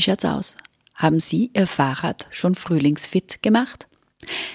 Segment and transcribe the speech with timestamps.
[0.00, 0.56] Wie schaut's aus?
[0.94, 3.86] Haben Sie Ihr Fahrrad schon frühlingsfit gemacht?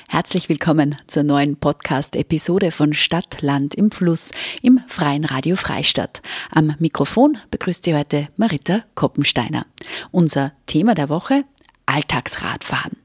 [0.10, 4.32] Herzlich willkommen zur neuen Podcast-Episode von Stadt, Land im Fluss
[4.64, 6.24] im Freien Radio Freistadt.
[6.50, 9.68] Am Mikrofon begrüßt Sie heute Marita Koppensteiner.
[10.10, 11.44] Unser Thema der Woche
[11.86, 13.05] Alltagsradfahren.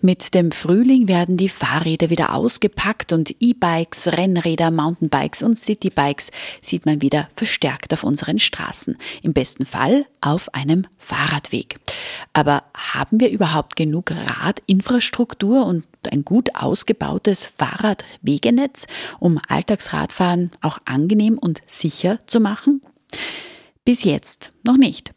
[0.00, 6.30] Mit dem Frühling werden die Fahrräder wieder ausgepackt und E-Bikes, Rennräder, Mountainbikes und Citybikes
[6.62, 8.96] sieht man wieder verstärkt auf unseren Straßen.
[9.22, 11.78] Im besten Fall auf einem Fahrradweg.
[12.32, 18.86] Aber haben wir überhaupt genug Radinfrastruktur und ein gut ausgebautes Fahrradwegenetz,
[19.18, 22.82] um Alltagsradfahren auch angenehm und sicher zu machen?
[23.84, 25.14] Bis jetzt noch nicht.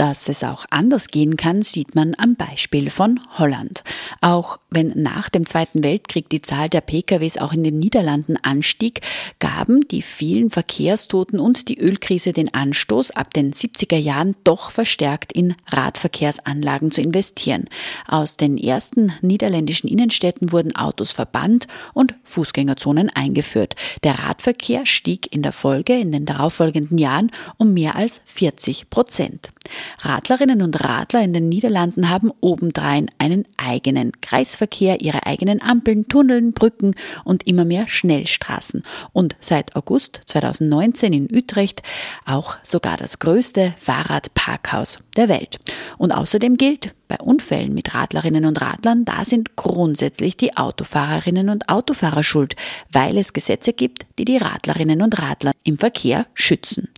[0.00, 3.84] Dass es auch anders gehen kann, sieht man am Beispiel von Holland.
[4.22, 9.02] Auch wenn nach dem Zweiten Weltkrieg die Zahl der PKWs auch in den Niederlanden anstieg,
[9.40, 15.34] gaben die vielen Verkehrstoten und die Ölkrise den Anstoß, ab den 70er Jahren doch verstärkt
[15.34, 17.66] in Radverkehrsanlagen zu investieren.
[18.08, 23.76] Aus den ersten niederländischen Innenstädten wurden Autos verbannt und Fußgängerzonen eingeführt.
[24.02, 29.50] Der Radverkehr stieg in der Folge in den darauffolgenden Jahren um mehr als 40 Prozent.
[29.98, 36.52] Radlerinnen und Radler in den Niederlanden haben obendrein einen eigenen Kreisverkehr, ihre eigenen Ampeln, Tunneln,
[36.52, 38.82] Brücken und immer mehr Schnellstraßen.
[39.12, 41.82] Und seit August 2019 in Utrecht
[42.26, 45.58] auch sogar das größte Fahrradparkhaus der Welt.
[45.98, 51.68] Und außerdem gilt, bei Unfällen mit Radlerinnen und Radlern, da sind grundsätzlich die Autofahrerinnen und
[51.68, 52.54] Autofahrer schuld,
[52.92, 56.88] weil es Gesetze gibt, die die Radlerinnen und Radler im Verkehr schützen.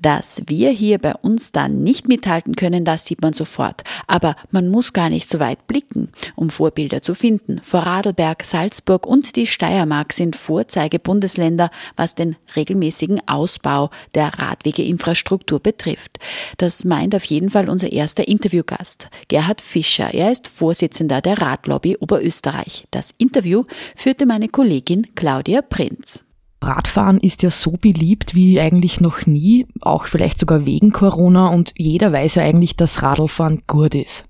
[0.00, 3.82] Dass wir hier bei uns dann nicht mithalten können, das sieht man sofort.
[4.06, 7.60] Aber man muss gar nicht so weit blicken, um Vorbilder zu finden.
[7.62, 16.18] Vorarlberg, Salzburg und die Steiermark sind Vorzeigebundesländer, was den regelmäßigen Ausbau der Radwegeinfrastruktur betrifft.
[16.58, 19.08] Das meint auf jeden Fall unser erster Interviewgast.
[19.28, 20.14] Gerhard Fischer.
[20.14, 22.84] Er ist Vorsitzender der Radlobby Oberösterreich.
[22.90, 23.64] Das Interview
[23.96, 26.24] führte meine Kollegin Claudia Prinz.
[26.62, 31.72] Radfahren ist ja so beliebt wie eigentlich noch nie, auch vielleicht sogar wegen Corona und
[31.76, 34.28] jeder weiß ja eigentlich, dass Radlfahren gut ist.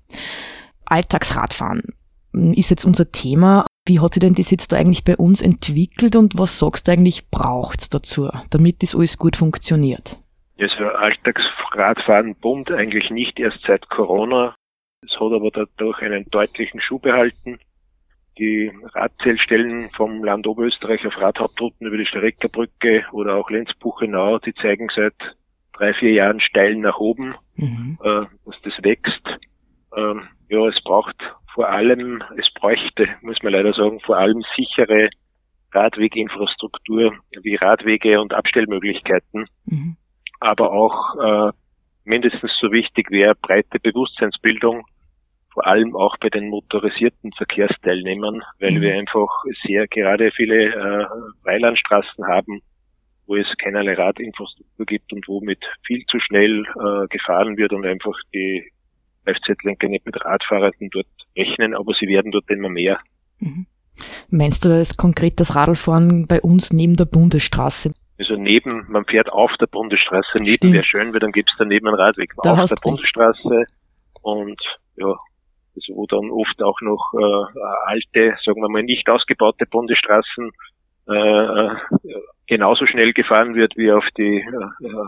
[0.85, 1.83] Alltagsradfahren
[2.33, 3.65] ist jetzt unser Thema.
[3.85, 6.91] Wie hat sich denn das jetzt da eigentlich bei uns entwickelt und was sagst du
[6.91, 10.17] eigentlich braucht's dazu, damit das alles gut funktioniert?
[10.59, 14.55] Also Alltagsradfahren boomt eigentlich nicht erst seit Corona.
[15.05, 17.59] Es hat aber dadurch einen deutlichen Schuh behalten.
[18.37, 24.89] Die Radzählstellen vom Land Oberösterreich auf Radhauptrouten über die Streckerbrücke oder auch Lenzbuchenau, die zeigen
[24.89, 25.13] seit
[25.73, 27.99] drei, vier Jahren steil nach oben, mhm.
[28.03, 29.21] äh, dass das wächst.
[29.95, 31.15] Ähm, ja, es braucht
[31.53, 35.09] vor allem, es bräuchte, muss man leider sagen, vor allem sichere
[35.71, 39.97] Radweginfrastruktur wie Radwege und Abstellmöglichkeiten, mhm.
[40.39, 41.51] aber auch äh,
[42.03, 44.85] mindestens so wichtig wäre breite Bewusstseinsbildung
[45.53, 48.81] vor allem auch bei den motorisierten Verkehrsteilnehmern, weil mhm.
[48.81, 49.29] wir einfach
[49.65, 51.05] sehr gerade viele äh,
[51.43, 52.61] Weilandstraßen haben,
[53.27, 57.85] wo es keinerlei Radinfrastruktur gibt und wo mit viel zu schnell äh, gefahren wird und
[57.85, 58.71] einfach die
[59.25, 62.99] Kfz-Lenker nicht mit Radfahrern dort rechnen, aber sie werden dort immer mehr.
[63.39, 63.67] Mhm.
[64.29, 67.93] Meinst du das konkret das Radlfahren bei uns neben der Bundesstraße?
[68.17, 71.87] Also neben, man fährt auf der Bundesstraße, neben wäre schön, weil dann gibt es daneben
[71.87, 72.31] einen Radweg.
[72.41, 73.65] Da auf der Bundesstraße
[74.21, 74.61] und
[74.95, 75.13] ja,
[76.03, 80.51] wo dann oft auch noch äh, alte, sagen wir mal nicht ausgebaute Bundesstraßen
[81.07, 81.69] äh,
[82.47, 85.05] genauso schnell gefahren wird wie auf die äh, äh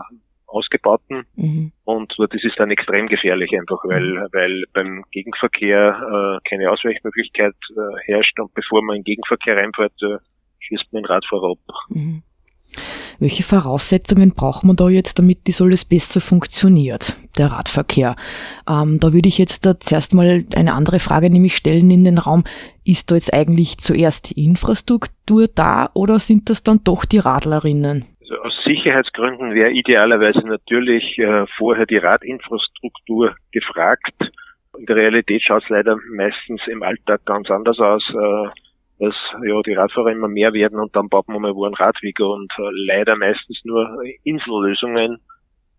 [0.48, 1.26] ausgebauten.
[1.34, 1.72] Mhm.
[1.84, 4.28] Und das ist dann extrem gefährlich einfach, weil, mhm.
[4.32, 10.00] weil beim Gegenverkehr äh, keine Ausweichmöglichkeit äh, herrscht und bevor man in den Gegenverkehr reinfährt,
[10.02, 10.18] äh,
[10.60, 11.74] schießt man den Radfahrer ab.
[11.88, 12.22] Mhm.
[13.18, 18.16] Welche Voraussetzungen braucht man da jetzt, damit das alles besser funktioniert, der Radverkehr?
[18.68, 22.18] Ähm, da würde ich jetzt da zuerst mal eine andere Frage nämlich stellen in den
[22.18, 22.44] Raum.
[22.84, 28.04] Ist da jetzt eigentlich zuerst die Infrastruktur da oder sind das dann doch die Radlerinnen?
[28.20, 34.14] Also aus Sicherheitsgründen wäre idealerweise natürlich äh, vorher die Radinfrastruktur gefragt.
[34.78, 38.12] In der Realität schaut es leider meistens im Alltag ganz anders aus.
[38.12, 38.48] Äh,
[38.98, 39.14] dass
[39.46, 42.52] ja die Radfahrer immer mehr werden und dann baut man mal wo einen Radweg und
[42.58, 45.18] äh, leider meistens nur Insellösungen,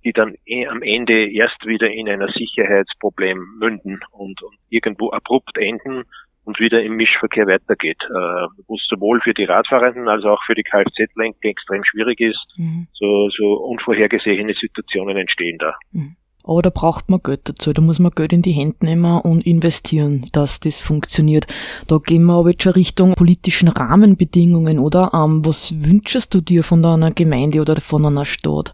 [0.03, 5.57] die dann eh am Ende erst wieder in ein Sicherheitsproblem münden und, und irgendwo abrupt
[5.57, 6.03] enden
[6.47, 10.55] und wieder im Mischverkehr weitergeht, äh, wo es sowohl für die Radfahrenden als auch für
[10.55, 12.47] die Kfz-Lenker extrem schwierig ist.
[12.55, 12.87] Mhm.
[12.93, 15.75] So, so unvorhergesehene Situationen entstehen da.
[15.91, 16.15] Mhm.
[16.47, 17.73] Aber da braucht man Geld dazu.
[17.73, 21.45] Da muss man Geld in die Hände nehmen und investieren, dass das funktioniert.
[21.87, 25.11] Da gehen wir aber jetzt schon Richtung politischen Rahmenbedingungen, oder?
[25.13, 28.73] Ähm, was wünschst du dir von einer Gemeinde oder von einer Stadt?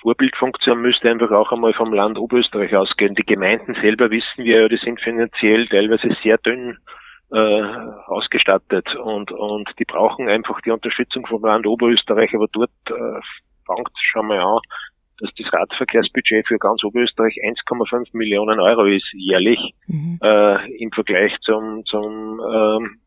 [0.00, 3.14] Vorbildfunktion müsste einfach auch einmal vom Land Oberösterreich ausgehen.
[3.14, 6.78] Die Gemeinden selber wissen wir ja, die sind finanziell teilweise sehr dünn
[7.32, 7.62] äh,
[8.06, 13.20] ausgestattet und, und die brauchen einfach die Unterstützung vom Land Oberösterreich, aber dort äh,
[13.66, 14.60] fängt es schon mal an,
[15.18, 20.18] dass das Radverkehrsbudget für ganz Oberösterreich 1,5 Millionen Euro ist jährlich mhm.
[20.22, 23.00] äh, im Vergleich zum, zum ähm,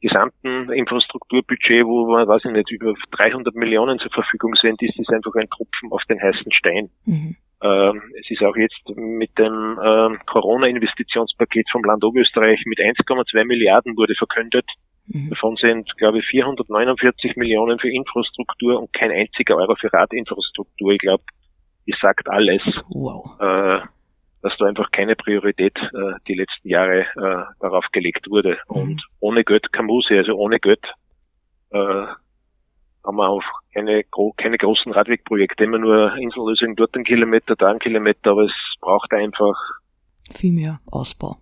[0.00, 5.08] gesamten Infrastrukturbudget, wo man, weiß ich nicht, über 300 Millionen zur Verfügung sind, ist es
[5.08, 6.90] einfach ein Tropfen auf den heißen Stein.
[7.04, 7.36] Mhm.
[7.62, 13.96] Ähm, es ist auch jetzt mit dem ähm, Corona-Investitionspaket vom Land Oberösterreich mit 1,2 Milliarden
[13.96, 14.66] wurde verkündet.
[15.08, 15.30] Mhm.
[15.30, 20.92] Davon sind, glaube ich, 449 Millionen für Infrastruktur und kein einziger Euro für Radinfrastruktur.
[20.92, 21.22] Ich glaube,
[21.86, 23.38] das sagt alles, wow.
[23.40, 23.86] äh,
[24.42, 28.58] dass da einfach keine Priorität äh, die letzten Jahre äh, darauf gelegt wurde.
[28.68, 28.76] Mhm.
[28.76, 30.84] Und ohne Geld kann Muse, also ohne Geld
[31.70, 32.06] äh,
[33.06, 33.42] haben wir auch
[33.72, 34.02] keine,
[34.36, 39.12] keine großen Radwegprojekte, immer nur Insellösung dort einen Kilometer, da einen Kilometer, aber es braucht
[39.12, 39.54] einfach
[40.32, 41.38] viel mehr Ausbau.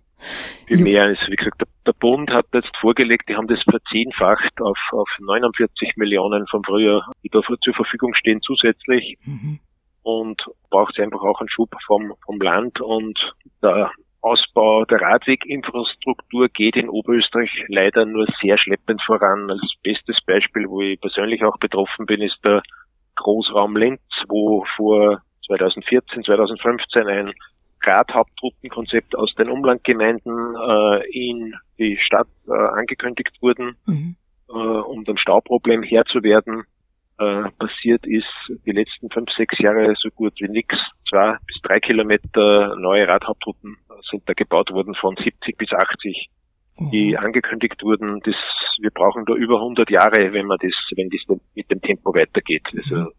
[0.67, 1.03] Viel mehr.
[1.03, 5.97] Also wie gesagt, der, Bund hat jetzt vorgelegt, die haben das verzehnfacht auf, auf 49
[5.97, 9.17] Millionen vom Frühjahr, die da zur Verfügung stehen zusätzlich.
[9.25, 9.59] Mhm.
[10.03, 13.33] Und braucht einfach auch einen Schub vom, vom Land und
[13.63, 13.91] der
[14.25, 19.51] Ausbau der Radweginfrastruktur geht in Oberösterreich leider nur sehr schleppend voran.
[19.51, 22.63] Als bestes Beispiel, wo ich persönlich auch betroffen bin, ist der
[23.17, 27.33] Großraum Linz, wo vor 2014, 2015 ein
[27.81, 34.15] Radhauptroutenkonzept aus den Umlandgemeinden äh, in die Stadt äh, angekündigt wurden, mhm.
[34.49, 36.63] äh, um dem Stauproblem Herr zu werden
[37.17, 38.31] äh, passiert ist,
[38.65, 40.91] die letzten fünf, sechs Jahre so gut wie nichts.
[41.07, 46.29] Zwei bis drei Kilometer neue Radhauptrouten sind da gebaut worden von 70 bis 80,
[46.77, 46.91] mhm.
[46.91, 48.19] die angekündigt wurden.
[48.25, 48.35] Das,
[48.81, 51.21] wir brauchen da über 100 Jahre, wenn man das, wenn das
[51.53, 52.67] mit dem Tempo weitergeht.
[52.75, 53.11] Also, mhm.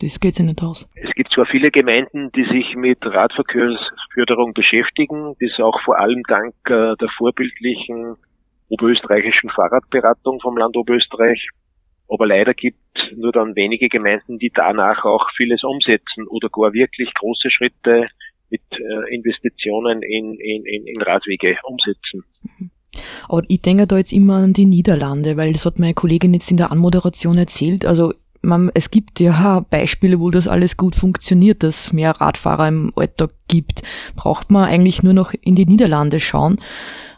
[0.00, 0.88] Das geht sich nicht aus.
[0.94, 6.54] Es gibt zwar viele Gemeinden, die sich mit Radverkehrsförderung beschäftigen, das auch vor allem dank
[6.66, 8.16] äh, der vorbildlichen
[8.68, 11.48] oberösterreichischen Fahrradberatung vom Land Oberösterreich
[12.08, 16.72] aber leider gibt es nur dann wenige Gemeinden, die danach auch vieles umsetzen oder gar
[16.72, 18.08] wirklich große Schritte
[18.50, 22.24] mit äh, Investitionen in, in, in, in Radwege umsetzen.
[22.42, 22.70] Mhm.
[23.28, 26.50] Aber ich denke da jetzt immer an die Niederlande, weil das hat meine Kollegin jetzt
[26.50, 27.84] in der Anmoderation erzählt.
[27.84, 32.92] Also man, es gibt ja Beispiele, wo das alles gut funktioniert, dass mehr Radfahrer im
[32.96, 33.82] Alltag gibt.
[34.16, 36.58] Braucht man eigentlich nur noch in die Niederlande schauen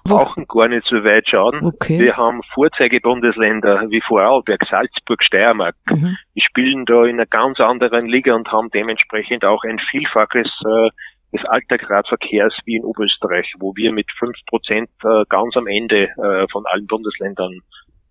[0.05, 1.65] brauchen gar nicht so weit schauen.
[1.65, 1.99] Okay.
[1.99, 5.77] Wir haben Vorzeigebundesländer wie Vorarlberg, Salzburg, Steiermark.
[5.91, 6.17] Mhm.
[6.35, 10.91] Die spielen da in einer ganz anderen Liga und haben dementsprechend auch ein Vielfaches äh,
[11.37, 16.47] des Alltagsradverkehrs wie in Oberösterreich, wo wir mit fünf Prozent äh, ganz am Ende äh,
[16.51, 17.61] von allen Bundesländern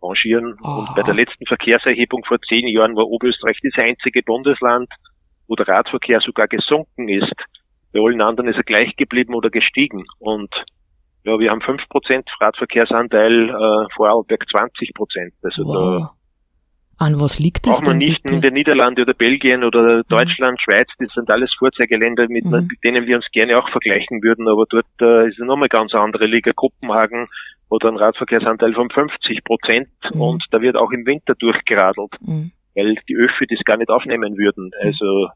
[0.02, 0.56] rangieren.
[0.64, 0.80] Oh.
[0.80, 4.90] Und bei der letzten Verkehrserhebung vor zehn Jahren war Oberösterreich das einzige Bundesland,
[5.48, 7.36] wo der Radverkehr sogar gesunken ist.
[7.92, 10.06] Bei allen anderen ist er gleich geblieben oder gestiegen.
[10.20, 10.66] Und
[11.24, 15.32] ja, wir haben 5% Radverkehrsanteil, äh, Vorarlberg 20%.
[15.44, 15.74] Also wow.
[15.74, 16.19] da
[17.00, 17.78] an was liegt das?
[17.78, 18.36] Braucht man nicht bitte?
[18.36, 20.04] in den Niederlanden oder Belgien oder mhm.
[20.10, 20.62] Deutschland, mhm.
[20.72, 22.68] Schweiz, das sind alles Vorzeigeländer, mit, mhm.
[22.70, 25.96] mit, denen wir uns gerne auch vergleichen würden, aber dort äh, ist es nochmal ganz
[25.96, 26.52] andere Liga.
[26.54, 27.28] Kopenhagen
[27.70, 30.22] oder ein Radverkehrsanteil von 50 Prozent mhm.
[30.22, 32.52] und da wird auch im Winter durchgeradelt, mhm.
[32.76, 34.66] weil die Öffi das gar nicht aufnehmen würden.
[34.66, 34.88] Mhm.
[34.88, 35.30] Also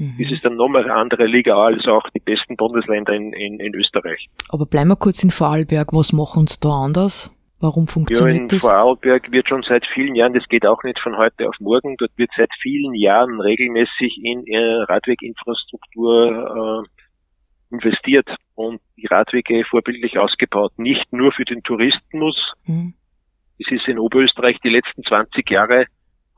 [0.00, 0.16] Mhm.
[0.18, 3.74] Das ist dann nochmal eine andere Liga als auch die besten Bundesländer in, in, in
[3.74, 4.28] Österreich.
[4.48, 5.92] Aber bleiben wir kurz in Vorarlberg.
[5.92, 7.30] Was machen uns da anders?
[7.60, 8.62] Warum funktioniert ja, in das?
[8.62, 12.12] Vorarlberg wird schon seit vielen Jahren, das geht auch nicht von heute auf morgen, dort
[12.16, 20.72] wird seit vielen Jahren regelmäßig in äh, Radweginfrastruktur äh, investiert und die Radwege vorbildlich ausgebaut.
[20.78, 22.54] Nicht nur für den Tourismus.
[22.64, 22.94] Mhm.
[23.58, 25.84] Es ist in Oberösterreich die letzten 20 Jahre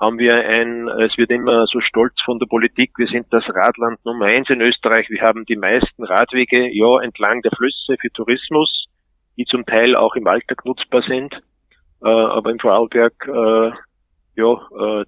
[0.00, 4.04] haben wir ein, es wird immer so stolz von der Politik, wir sind das Radland
[4.04, 8.86] Nummer eins in Österreich, wir haben die meisten Radwege, ja, entlang der Flüsse für Tourismus,
[9.36, 11.34] die zum Teil auch im Alltag nutzbar sind,
[12.02, 13.70] äh, aber im Vorarlberg, äh,
[14.36, 15.04] ja, äh,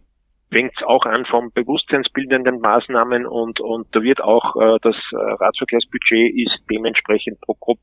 [0.51, 5.17] fängt es auch an von bewusstseinsbildenden Maßnahmen und, und da wird auch äh, das äh,
[5.17, 7.81] Radverkehrsbudget ist dementsprechend pro Kopf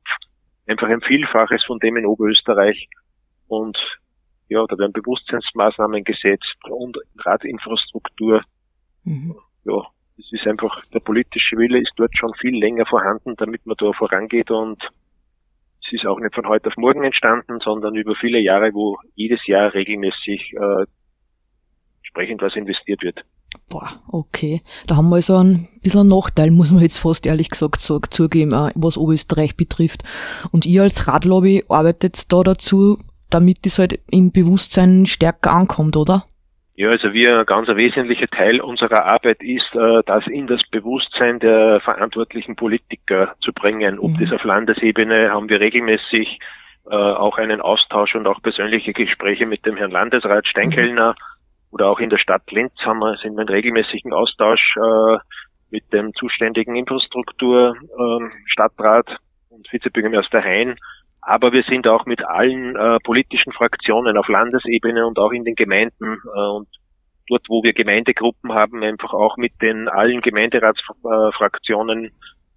[0.67, 2.87] einfach ein Vielfaches von dem in Oberösterreich
[3.47, 3.99] und
[4.47, 8.41] ja, da werden Bewusstseinsmaßnahmen gesetzt und Radinfrastruktur.
[9.03, 9.35] Mhm.
[9.65, 9.85] Ja,
[10.17, 13.91] es ist einfach, der politische Wille ist dort schon viel länger vorhanden, damit man da
[13.93, 14.89] vorangeht und
[15.93, 19.73] ist auch nicht von heute auf morgen entstanden, sondern über viele Jahre, wo jedes Jahr
[19.73, 20.85] regelmäßig äh,
[21.99, 23.23] entsprechend was investiert wird.
[23.69, 24.61] Boah, okay.
[24.87, 28.51] Da haben wir also ein bisschen einen Nachteil, muss man jetzt fast ehrlich gesagt zugeben,
[28.75, 30.03] was Oberösterreich betrifft.
[30.51, 36.25] Und ihr als Radlobby arbeitet da dazu, damit das halt im Bewusstsein stärker ankommt, oder?
[36.75, 41.39] Ja, also wir, ein ganz wesentlicher Teil unserer Arbeit ist, äh, das in das Bewusstsein
[41.39, 43.99] der verantwortlichen Politiker zu bringen.
[43.99, 44.19] Ob mhm.
[44.19, 46.39] das auf Landesebene haben wir regelmäßig
[46.89, 51.67] äh, auch einen Austausch und auch persönliche Gespräche mit dem Herrn Landesrat Steinkellner mhm.
[51.71, 55.17] oder auch in der Stadt Linz haben wir, sind wir in regelmäßigen Austausch äh,
[55.71, 59.17] mit dem zuständigen Infrastruktur äh, Stadtrat
[59.49, 60.77] und Vizebürgermeister Hein
[61.21, 65.55] aber wir sind auch mit allen äh, politischen Fraktionen auf Landesebene und auch in den
[65.55, 66.67] Gemeinden äh, und
[67.27, 72.11] dort, wo wir Gemeindegruppen haben, einfach auch mit den allen Gemeinderatsfraktionen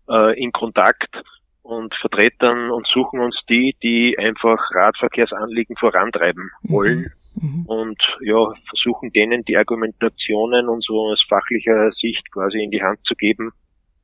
[0.08, 1.22] äh, in Kontakt
[1.62, 6.72] und Vertretern und suchen uns die, die einfach Radverkehrsanliegen vorantreiben mhm.
[6.72, 7.12] wollen.
[7.36, 7.66] Mhm.
[7.66, 13.00] Und ja, versuchen denen die Argumentationen und so aus fachlicher Sicht quasi in die Hand
[13.04, 13.52] zu geben.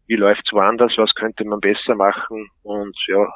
[0.06, 0.98] Wie läuft's woanders?
[0.98, 2.48] Was könnte man besser machen?
[2.62, 3.26] Und ja,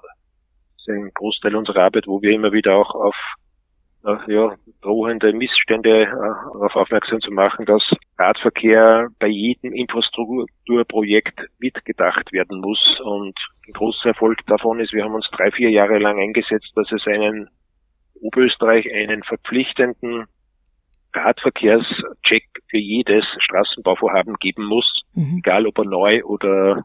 [0.87, 3.17] ist ein Großteil unserer Arbeit, wo wir immer wieder auch auf
[4.05, 12.33] äh, ja, drohende Missstände äh, darauf aufmerksam zu machen, dass Radverkehr bei jedem Infrastrukturprojekt mitgedacht
[12.33, 13.01] werden muss.
[13.01, 16.93] Und ein großer Erfolg davon ist, wir haben uns drei, vier Jahre lang eingesetzt, dass
[16.93, 17.49] es einen
[18.21, 20.27] Oberösterreich einen verpflichtenden
[21.15, 25.39] Radverkehrscheck für jedes Straßenbauvorhaben geben muss, mhm.
[25.39, 26.85] egal ob er neu oder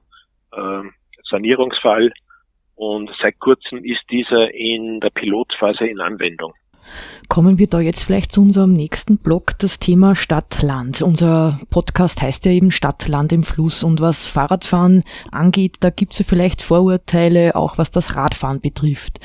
[0.51, 0.83] äh,
[1.23, 2.11] Sanierungsfall.
[2.79, 6.53] Und seit kurzem ist dieser in der Pilotphase in Anwendung.
[7.27, 11.01] Kommen wir da jetzt vielleicht zu unserem nächsten Blog, das Thema Stadt-Land.
[11.01, 13.83] Unser Podcast heißt ja eben Stadt-Land im Fluss.
[13.83, 19.19] Und was Fahrradfahren angeht, da gibt es ja vielleicht Vorurteile, auch was das Radfahren betrifft.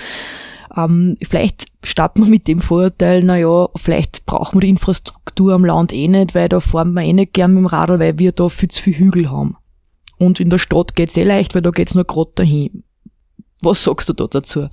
[0.77, 5.93] Ähm, vielleicht starten wir mit dem Vorurteil, naja, vielleicht brauchen wir die Infrastruktur am Land
[5.93, 8.49] eh nicht, weil da fahren wir eh nicht gern mit dem Radl, weil wir da
[8.49, 9.57] viel zu viel Hügel haben.
[10.19, 12.84] Und in der Stadt geht's eh leicht, weil da geht's nur gerade dahin.
[13.63, 14.69] Was sagst du da dazu?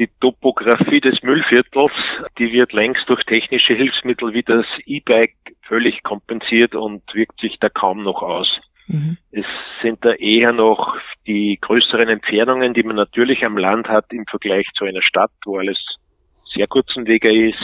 [0.00, 1.92] Die Topografie des Müllviertels,
[2.38, 7.68] die wird längst durch technische Hilfsmittel wie das E-Bike völlig kompensiert und wirkt sich da
[7.68, 8.62] kaum noch aus.
[8.86, 9.18] Mhm.
[9.30, 9.44] Es
[9.82, 14.66] sind da eher noch die größeren Entfernungen, die man natürlich am Land hat im Vergleich
[14.74, 15.98] zu einer Stadt, wo alles
[16.46, 17.62] sehr kurzen Wege ist.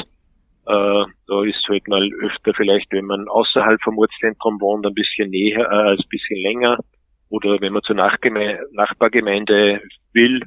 [0.66, 5.30] Äh, da ist halt mal öfter vielleicht, wenn man außerhalb vom Ortszentrum wohnt, ein bisschen
[5.30, 6.78] näher, äh, ein bisschen länger
[7.28, 9.80] oder wenn man zur Nachgeme Nachbargemeinde
[10.12, 10.42] will.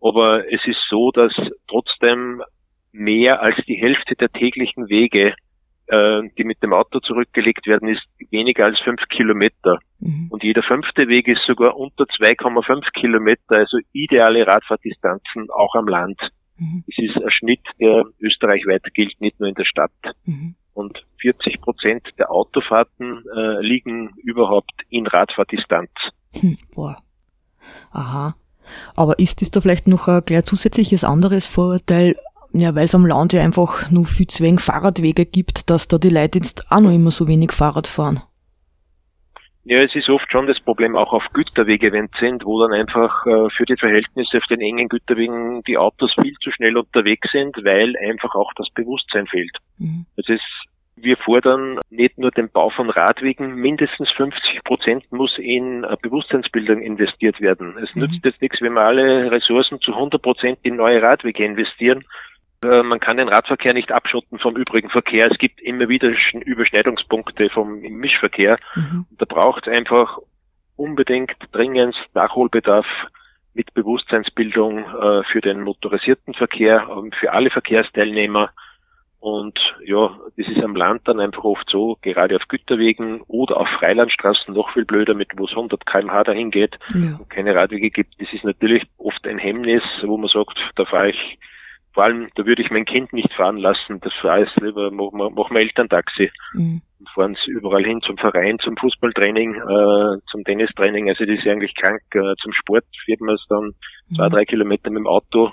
[0.00, 1.34] Aber es ist so, dass
[1.68, 2.42] trotzdem
[2.92, 5.34] mehr als die Hälfte der täglichen Wege,
[5.86, 9.78] äh, die mit dem Auto zurückgelegt werden, ist weniger als fünf Kilometer.
[9.98, 10.28] Mhm.
[10.30, 16.30] Und jeder fünfte Weg ist sogar unter 2,5 Kilometer, also ideale Radfahrtdistanzen auch am Land.
[16.58, 16.84] Mhm.
[16.86, 19.92] Es ist ein Schnitt, der österreichweit gilt, nicht nur in der Stadt.
[20.24, 25.90] Mhm und 40 Prozent der Autofahrten äh, liegen überhaupt in Radfahrdistanz.
[26.34, 26.98] Hm, boah.
[27.92, 28.36] Aha.
[28.94, 32.16] Aber ist das da vielleicht noch ein gleich zusätzliches anderes Vorurteil,
[32.52, 35.98] ja, weil es am Land ja einfach nur viel zu wenig Fahrradwege gibt, dass da
[35.98, 38.20] die Leute jetzt auch noch immer so wenig Fahrrad fahren?
[39.68, 42.72] Ja, es ist oft schon das Problem auch auf Güterwege, wenn es sind, wo dann
[42.72, 47.32] einfach äh, für die Verhältnisse auf den engen Güterwegen die Autos viel zu schnell unterwegs
[47.32, 49.58] sind, weil einfach auch das Bewusstsein fehlt.
[49.78, 50.06] Mhm.
[50.16, 50.65] Das ist
[50.96, 56.80] wir fordern nicht nur den Bau von Radwegen, mindestens 50 Prozent muss in äh, Bewusstseinsbildung
[56.80, 57.76] investiert werden.
[57.78, 58.02] Es mhm.
[58.02, 62.04] nützt jetzt nichts, wenn wir alle Ressourcen zu 100 Prozent in neue Radwege investieren,
[62.64, 65.30] äh, man kann den Radverkehr nicht abschotten vom übrigen Verkehr.
[65.30, 68.58] Es gibt immer wieder Überschneidungspunkte vom Mischverkehr.
[68.74, 69.06] Mhm.
[69.18, 70.18] Da braucht es einfach
[70.76, 72.86] unbedingt dringend Nachholbedarf
[73.54, 78.50] mit Bewusstseinsbildung äh, für den motorisierten Verkehr und für alle Verkehrsteilnehmer.
[79.26, 83.66] Und ja, das ist am Land dann einfach oft so, gerade auf Güterwegen oder auf
[83.80, 87.16] Freilandstraßen noch viel blöder, mit wo es 100 kmh dahin geht ja.
[87.18, 88.20] und keine Radwege gibt.
[88.20, 91.40] Das ist natürlich oft ein Hemmnis, wo man sagt, da fahre ich
[91.92, 93.98] vor allem, da würde ich mein Kind nicht fahren lassen.
[94.00, 96.30] Das fahre ich lieber, machen wir, wir Elterntaxi.
[96.52, 96.82] Mhm.
[97.00, 101.08] Und fahren sie überall hin zum Verein, zum Fußballtraining, äh, zum Tennistraining.
[101.08, 102.00] Also das ist eigentlich krank.
[102.14, 103.74] Äh, zum Sport fährt man es dann
[104.08, 104.14] mhm.
[104.14, 105.50] zwei, drei Kilometer mit dem Auto,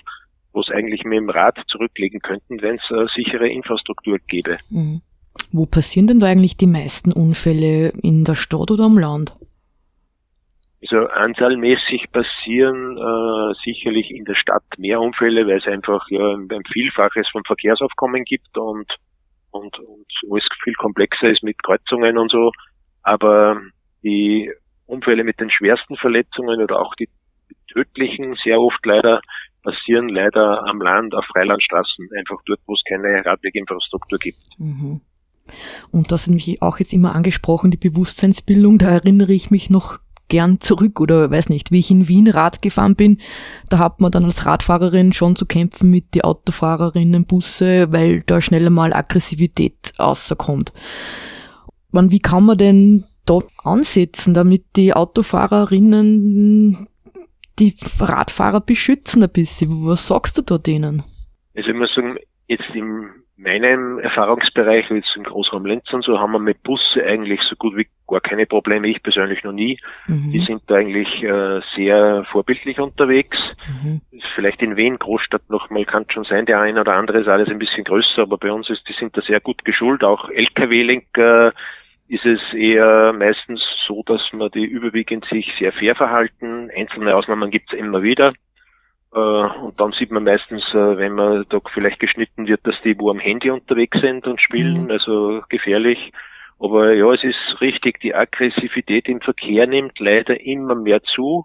[0.54, 4.58] wo es eigentlich mit dem Rad zurücklegen könnten, wenn es äh, sichere Infrastruktur gäbe.
[4.70, 5.02] Mhm.
[5.52, 7.90] Wo passieren denn da eigentlich die meisten Unfälle?
[8.02, 9.36] In der Stadt oder am Land?
[10.82, 16.64] Also anzahlmäßig passieren äh, sicherlich in der Stadt mehr Unfälle, weil es einfach ja, ein
[16.72, 18.94] Vielfaches von Verkehrsaufkommen gibt und,
[19.52, 22.52] und, und alles viel komplexer ist mit Kreuzungen und so.
[23.02, 23.62] Aber
[24.04, 24.52] die
[24.86, 27.10] Unfälle mit den schwersten Verletzungen oder auch die
[27.72, 29.22] tödlichen sehr oft leider
[29.64, 34.44] passieren leider am Land auf Freilandstraßen, einfach dort, wo es keine Radweginfrastruktur gibt.
[34.58, 35.02] Mhm.
[35.92, 40.00] Und das hat mich auch jetzt immer angesprochen, die Bewusstseinsbildung, da erinnere ich mich noch
[40.30, 43.20] gern zurück oder weiß nicht, wie ich in Wien Rad gefahren bin,
[43.70, 48.42] da hat man dann als Radfahrerin schon zu kämpfen mit die Autofahrerinnen, Busse, weil da
[48.42, 50.72] schneller mal Aggressivität rauskommt.
[51.92, 56.88] Man, wie kann man denn dort ansetzen, damit die Autofahrerinnen
[57.60, 59.86] die Radfahrer beschützen ein bisschen?
[59.86, 61.04] Was sagst du da denen?
[61.56, 62.18] Also ich muss sagen,
[62.48, 67.42] jetzt in meinem Erfahrungsbereich, jetzt im Großraum Linz und so, haben wir mit Busse eigentlich
[67.42, 68.88] so gut wie gar keine Probleme.
[68.88, 69.80] Ich persönlich noch nie.
[70.08, 70.32] Mhm.
[70.32, 73.56] Die sind da eigentlich äh, sehr vorbildlich unterwegs.
[73.68, 74.02] Mhm.
[74.36, 77.60] Vielleicht in Wien, Großstadt nochmal, kann schon sein, der eine oder andere ist alles ein
[77.60, 80.04] bisschen größer, aber bei uns ist, die sind da sehr gut geschult.
[80.04, 81.54] Auch LKW-Lenker
[82.08, 86.70] ist es eher meistens so, dass man die überwiegend sich sehr fair verhalten.
[86.76, 88.34] Einzelne Ausnahmen gibt es immer wieder.
[89.14, 92.98] Äh, und dann sieht man meistens, äh, wenn man da vielleicht geschnitten wird, dass die
[93.00, 94.92] wo am Handy unterwegs sind und spielen, mhm.
[94.92, 96.12] also gefährlich.
[96.60, 101.44] Aber ja, es ist richtig, die Aggressivität im Verkehr nimmt leider immer mehr zu,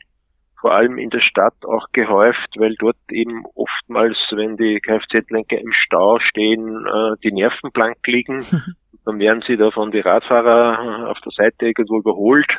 [0.60, 5.72] vor allem in der Stadt auch gehäuft, weil dort eben oftmals, wenn die Kfz-Lenker im
[5.72, 8.42] Stau stehen, äh, die Nerven blank liegen.
[9.08, 12.58] Dann werden sie da von den Radfahrer auf der Seite irgendwo überholt.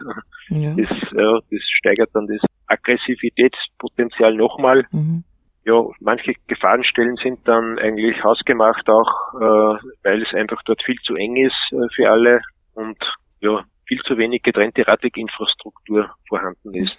[0.50, 0.74] Ja.
[0.76, 4.88] Das, ja, das steigert dann das Aggressivitätspotenzial nochmal.
[4.90, 5.24] Mhm.
[5.64, 11.14] Ja, manche Gefahrenstellen sind dann eigentlich hausgemacht auch, äh, weil es einfach dort viel zu
[11.18, 12.40] eng ist äh, für alle
[12.74, 12.98] und
[13.42, 16.98] ja, viel zu wenig getrennte Radweginfrastruktur vorhanden ist.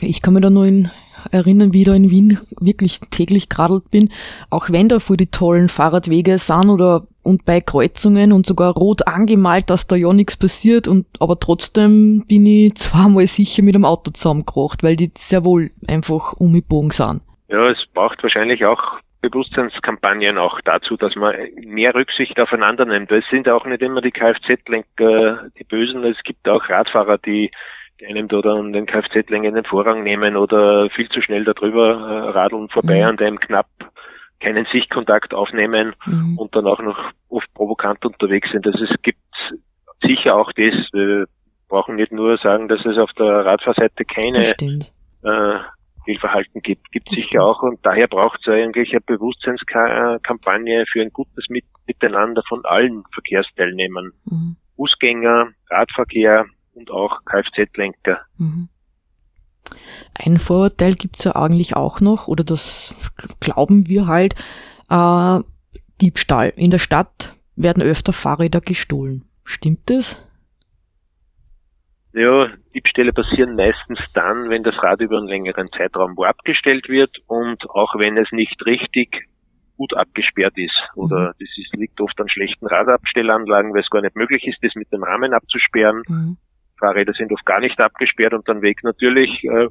[0.00, 0.90] Ich kann mir da nur in
[1.32, 4.10] erinnern, wie ich da in Wien wirklich täglich geradelt bin,
[4.50, 9.06] auch wenn da vor die tollen Fahrradwege sind oder und bei Kreuzungen und sogar rot
[9.06, 13.84] angemalt, dass da ja nichts passiert und aber trotzdem bin ich zweimal sicher mit dem
[13.84, 17.20] Auto zusammengebracht, weil die sehr wohl einfach umgebogen sind.
[17.48, 21.34] Ja, es braucht wahrscheinlich auch Bewusstseinskampagnen auch dazu, dass man
[21.66, 23.10] mehr Rücksicht aufeinander nimmt.
[23.10, 27.50] Es sind auch nicht immer die Kfz-Lenker die Bösen, es gibt auch Radfahrer, die
[28.06, 32.68] einem da dann den Kfz-Länge den Vorrang nehmen oder viel zu schnell darüber äh, radeln
[32.68, 33.08] vorbei mhm.
[33.08, 33.68] an dem knapp
[34.40, 36.38] keinen Sichtkontakt aufnehmen mhm.
[36.38, 38.66] und dann auch noch oft provokant unterwegs sind.
[38.66, 39.18] Also es gibt
[40.02, 41.26] sicher auch das, wir
[41.68, 45.58] brauchen nicht nur sagen, dass es auf der Radfahrseite keine äh,
[46.04, 46.90] Fehlverhalten gibt.
[46.92, 47.44] Gibt sicher stimmt.
[47.44, 51.46] auch und daher braucht es eigentlich eine Bewusstseinskampagne für ein gutes
[51.86, 54.12] Miteinander von allen Verkehrsteilnehmern.
[54.24, 54.56] Mhm.
[54.76, 56.46] Fußgänger, Radverkehr
[56.78, 58.20] und auch Kfz-Lenker.
[58.38, 58.68] Mhm.
[60.14, 62.94] Ein Vorurteil gibt's ja eigentlich auch noch, oder das
[63.40, 64.34] glauben wir halt,
[64.88, 65.40] äh,
[66.00, 66.52] Diebstahl.
[66.56, 69.24] In der Stadt werden öfter Fahrräder gestohlen.
[69.44, 70.24] Stimmt das?
[72.12, 77.18] Ja, Diebstähle passieren meistens dann, wenn das Rad über einen längeren Zeitraum wo abgestellt wird
[77.26, 79.28] und auch wenn es nicht richtig
[79.76, 80.88] gut abgesperrt ist.
[80.94, 81.32] Oder mhm.
[81.38, 84.92] das ist, liegt oft an schlechten Radabstellanlagen, weil es gar nicht möglich ist, das mit
[84.92, 86.02] dem Rahmen abzusperren.
[86.08, 86.36] Mhm.
[86.78, 89.68] Fahrräder sind oft gar nicht abgesperrt und dann Weg natürlich äh,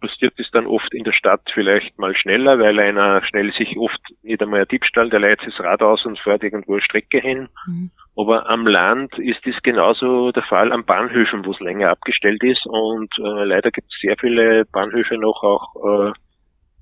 [0.00, 4.00] passiert es dann oft in der Stadt vielleicht mal schneller, weil einer schnell sich oft
[4.22, 7.48] nicht einmal ein Diebstahl, der leitet das Rad aus und fährt irgendwo eine Strecke hin.
[7.66, 7.90] Mhm.
[8.16, 12.66] Aber am Land ist es genauso der Fall an Bahnhöfen, wo es länger abgestellt ist
[12.66, 16.12] und äh, leider gibt es sehr viele Bahnhöfe noch auch, äh,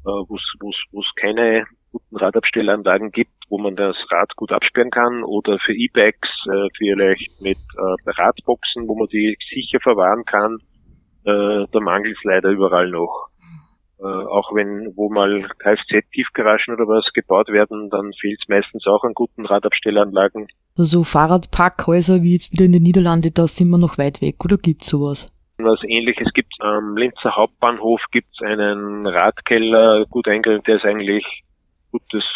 [0.05, 5.59] äh wo es keine guten Radabstellanlagen gibt, wo man das Rad gut absperren kann oder
[5.59, 10.59] für E-Bikes äh, vielleicht mit äh, Radboxen, wo man die sicher verwahren kann.
[11.25, 13.29] Äh, da mangelt es leider überall noch.
[14.01, 19.05] Äh, auch wenn wo mal Kfz-Tiefgaragen oder was gebaut werden, dann fehlt es meistens auch
[19.05, 20.49] an guten Radabstellanlagen.
[20.77, 24.57] Also Fahrradparkhäuser wie jetzt wieder in den Niederlanden, da sind wir noch weit weg, oder
[24.57, 25.31] gibt's sowas?
[25.65, 31.45] Was ähnliches gibt am Linzer Hauptbahnhof gibt's einen Radkeller, gut eingerichtet, der ist eigentlich
[31.91, 32.27] gutes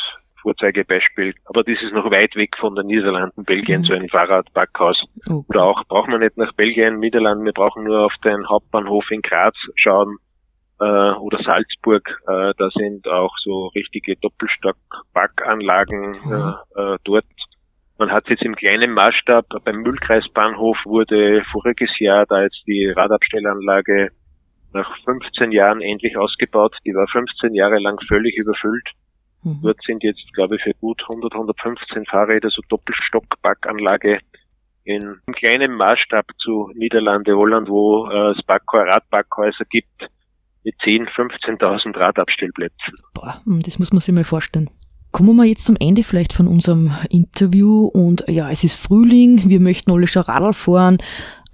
[0.42, 1.34] Vorzeigebeispiel.
[1.46, 3.84] Aber das ist noch weit weg von den Niederlanden, Belgien, mhm.
[3.84, 5.06] so ein Fahrradbackhaus.
[5.26, 5.44] Okay.
[5.48, 9.22] Oder auch braucht man nicht nach Belgien, Niederlanden, wir brauchen nur auf den Hauptbahnhof in
[9.22, 10.18] Graz schauen
[10.80, 12.20] äh, oder Salzburg.
[12.28, 16.54] Äh, da sind auch so richtige Doppelstock-Backanlagen mhm.
[16.76, 17.24] äh, äh, dort.
[17.98, 24.10] Man hat jetzt im kleinen Maßstab, beim Müllkreisbahnhof wurde voriges Jahr da jetzt die Radabstellanlage
[24.72, 26.76] nach 15 Jahren endlich ausgebaut.
[26.84, 28.90] Die war 15 Jahre lang völlig überfüllt.
[29.42, 29.60] Mhm.
[29.62, 34.20] Dort sind jetzt, glaube ich, für gut 100, 115 Fahrräder so Doppelstockbackanlage
[34.84, 40.08] in kleinem Maßstab zu Niederlande, Holland, wo äh, es Radbackhäuser gibt
[40.64, 42.94] mit 10, 15.000 Radabstellplätzen.
[43.14, 44.70] Boah, hm, das muss man sich mal vorstellen.
[45.16, 49.60] Kommen wir jetzt zum Ende vielleicht von unserem Interview und ja, es ist Frühling, wir
[49.60, 50.98] möchten alle schon Radl fahren.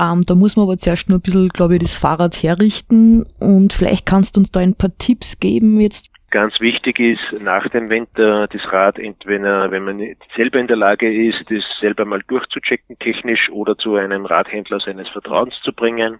[0.00, 3.72] Ähm, da muss man aber zuerst nur ein bisschen, glaube ich, das Fahrrad herrichten und
[3.72, 6.10] vielleicht kannst du uns da ein paar Tipps geben jetzt.
[6.32, 11.28] Ganz wichtig ist, nach dem Winter das Rad entweder, wenn man selber in der Lage
[11.28, 16.18] ist, das selber mal durchzuchecken technisch oder zu einem Radhändler seines Vertrauens zu bringen.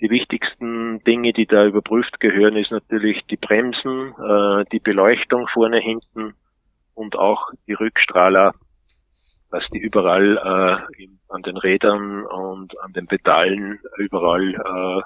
[0.00, 5.78] Die wichtigsten Dinge, die da überprüft gehören, ist natürlich die Bremsen, äh, die Beleuchtung vorne,
[5.78, 6.34] hinten
[6.96, 8.54] und auch die Rückstrahler,
[9.50, 15.02] dass die überall äh, an den Rädern und an den Pedalen überall äh,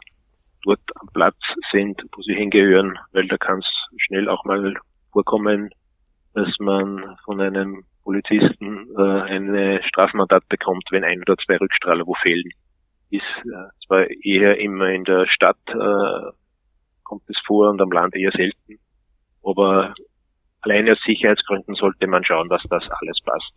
[0.64, 1.36] dort am Platz
[1.70, 4.74] sind, wo sie hingehören, weil da kann es schnell auch mal
[5.12, 5.70] vorkommen,
[6.34, 12.14] dass man von einem Polizisten äh, eine Strafmandat bekommt, wenn ein oder zwei Rückstrahler wo
[12.14, 12.50] fehlen.
[13.10, 16.32] Ist äh, zwar eher immer in der Stadt äh,
[17.02, 18.78] kommt es vor und am Land eher selten,
[19.42, 19.94] aber
[20.62, 23.52] alleine aus Sicherheitsgründen sollte man schauen, dass das alles passt.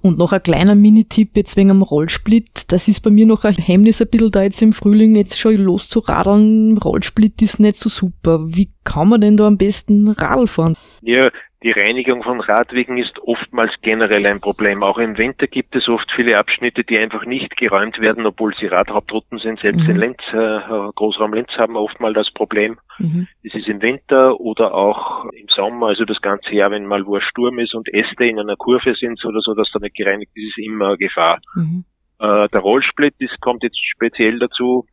[0.00, 2.70] Und noch ein kleiner Minitipp jetzt wegen am Rollsplit.
[2.70, 5.56] Das ist bei mir noch ein Hemmnis ein bisschen da jetzt im Frühling jetzt schon
[5.56, 6.78] loszuradeln.
[6.78, 8.38] Rollsplit ist nicht so super.
[8.46, 10.76] Wie kann man denn da am besten Radl fahren?
[11.02, 11.30] Ja,
[11.62, 14.84] die Reinigung von Radwegen ist oftmals generell ein Problem.
[14.84, 18.66] Auch im Winter gibt es oft viele Abschnitte, die einfach nicht geräumt werden, obwohl sie
[18.66, 19.58] Radhauptrouten sind.
[19.58, 19.90] Selbst mhm.
[19.90, 20.60] in Linz, äh,
[20.94, 22.78] Großraum Linz haben oftmals das Problem.
[22.98, 23.26] Mhm.
[23.42, 27.16] Das ist im Winter oder auch im Sommer, also das ganze Jahr, wenn mal wo
[27.16, 30.30] ein Sturm ist und Äste in einer Kurve sind oder so, dass da nicht gereinigt
[30.36, 31.40] ist, ist immer eine Gefahr.
[31.56, 31.84] Mhm.
[32.20, 34.86] Äh, der Rollsplit, das kommt jetzt speziell dazu,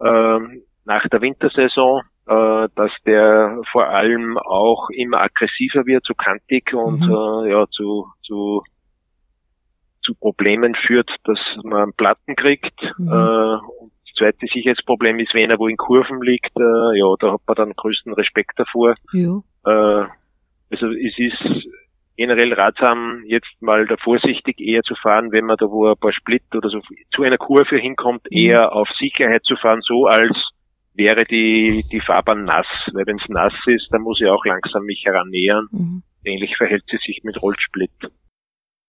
[0.00, 0.38] äh,
[0.86, 7.00] nach der Wintersaison äh, dass der vor allem auch immer aggressiver wird, zu kantig und
[7.00, 7.46] mhm.
[7.46, 8.62] äh, ja zu, zu
[10.02, 12.94] zu Problemen führt, dass man Platten kriegt.
[12.98, 13.08] Mhm.
[13.08, 17.32] Äh, und das zweite Sicherheitsproblem ist, wenn er wo in Kurven liegt, äh, ja, da
[17.32, 18.94] hat man dann größten Respekt davor.
[19.12, 19.42] Ja.
[19.66, 20.06] Äh,
[20.70, 21.68] also es ist
[22.16, 26.12] generell ratsam, jetzt mal da vorsichtig eher zu fahren, wenn man da wo ein paar
[26.12, 28.36] Split oder so zu einer Kurve hinkommt, mhm.
[28.36, 30.50] eher auf Sicherheit zu fahren, so als
[30.94, 34.84] wäre die, die Fahrbahn nass, weil wenn es nass ist, dann muss ich auch langsam
[34.84, 35.68] mich herannähern.
[35.70, 36.02] Mhm.
[36.24, 37.90] Ähnlich verhält sie sich mit Rollsplit.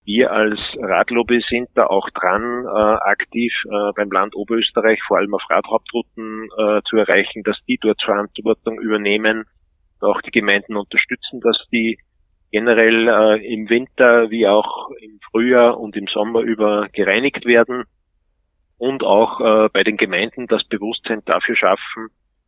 [0.05, 5.35] Wir als Radlobby sind da auch dran, äh, aktiv äh, beim Land Oberösterreich, vor allem
[5.35, 9.45] auf Radhauptrouten äh, zu erreichen, dass die dort Verantwortung übernehmen,
[9.99, 11.99] auch die Gemeinden unterstützen, dass die
[12.51, 17.83] generell äh, im Winter wie auch im Frühjahr und im Sommer über gereinigt werden
[18.79, 22.07] und auch äh, bei den Gemeinden das Bewusstsein dafür schaffen,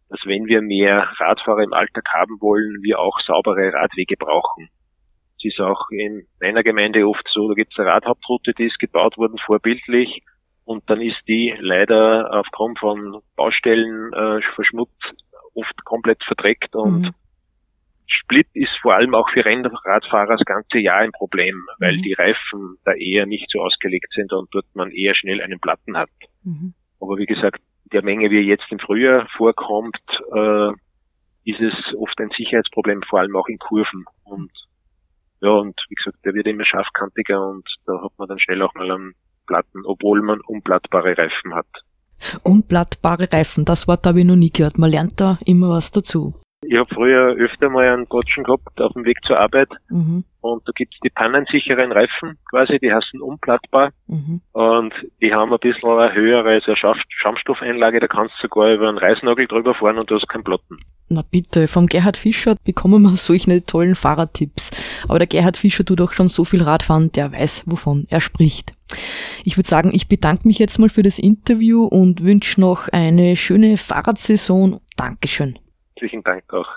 [0.09, 4.69] dass wenn wir mehr Radfahrer im Alltag haben wollen, wir auch saubere Radwege brauchen.
[5.37, 8.79] Es ist auch in meiner Gemeinde oft so, da gibt es eine Radhauptroute, die ist
[8.79, 10.23] gebaut worden vorbildlich
[10.65, 15.13] und dann ist die leider aufgrund von Baustellen äh, verschmutzt,
[15.53, 17.11] oft komplett verdreckt und mhm.
[18.11, 22.01] Split ist vor allem auch für Rennradfahrer das ganze Jahr ein Problem, weil mhm.
[22.01, 25.95] die Reifen da eher nicht so ausgelegt sind und dort man eher schnell einen Platten
[25.97, 26.09] hat.
[26.43, 26.73] Mhm.
[26.99, 27.61] Aber wie gesagt,
[27.93, 29.97] der Menge, wie jetzt im Frühjahr vorkommt,
[30.35, 30.71] äh,
[31.45, 34.05] ist es oft ein Sicherheitsproblem, vor allem auch in Kurven.
[34.25, 34.51] Und
[35.41, 38.73] ja, und wie gesagt, der wird immer scharfkantiger und da hat man dann schnell auch
[38.75, 39.15] mal einen
[39.47, 41.67] Platten, obwohl man unblattbare Reifen hat.
[42.43, 44.77] Unblattbare Reifen, das Wort habe ich noch nie gehört.
[44.77, 46.40] Man lernt da immer was dazu.
[46.63, 50.23] Ich habe früher öfter mal einen Gotschen gehabt auf dem Weg zur Arbeit mhm.
[50.41, 54.41] und da gibt's die pannensicheren Reifen quasi, die heißen unplattbar mhm.
[54.51, 58.99] und die haben ein bisschen eine höhere so Schaumstoffeinlage, da kannst du sogar über einen
[58.99, 60.77] Reißnagel drüber fahren und du hast keinen Platten.
[61.09, 64.71] Na bitte, vom Gerhard Fischer bekommen wir solche tollen Fahrradtipps.
[65.07, 68.73] Aber der Gerhard Fischer tut auch schon so viel Radfahren, der weiß, wovon er spricht.
[69.43, 73.35] Ich würde sagen, ich bedanke mich jetzt mal für das Interview und wünsche noch eine
[73.35, 74.79] schöne Fahrradsaison.
[74.95, 75.57] Dankeschön
[76.01, 76.67] herzlichen Dank auch.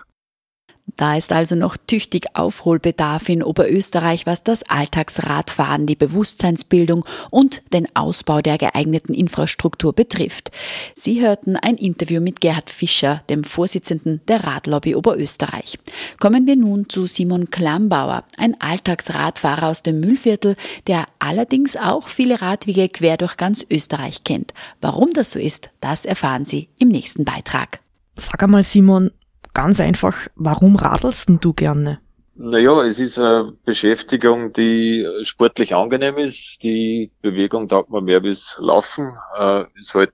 [0.97, 7.89] Da ist also noch tüchtig Aufholbedarf in Oberösterreich, was das Alltagsradfahren, die Bewusstseinsbildung und den
[7.97, 10.53] Ausbau der geeigneten Infrastruktur betrifft.
[10.95, 15.79] Sie hörten ein Interview mit Gerhard Fischer, dem Vorsitzenden der Radlobby Oberösterreich.
[16.21, 20.55] Kommen wir nun zu Simon Klambauer, ein Alltagsradfahrer aus dem Müllviertel,
[20.87, 24.53] der allerdings auch viele Radwege quer durch ganz Österreich kennt.
[24.81, 27.81] Warum das so ist, das erfahren Sie im nächsten Beitrag.
[28.17, 29.11] Sag einmal, Simon,
[29.55, 32.01] ganz einfach, warum radelst denn du gerne?
[32.37, 36.63] Naja, es ist eine Beschäftigung, die sportlich angenehm ist.
[36.65, 39.13] Die Bewegung taugt mir mehr wie Laufen.
[39.39, 40.13] Äh, ist halt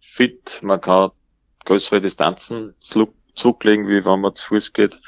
[0.00, 1.10] fit, man kann
[1.64, 2.74] größere Distanzen
[3.34, 5.00] zurücklegen, wie wenn man zu Fuß geht.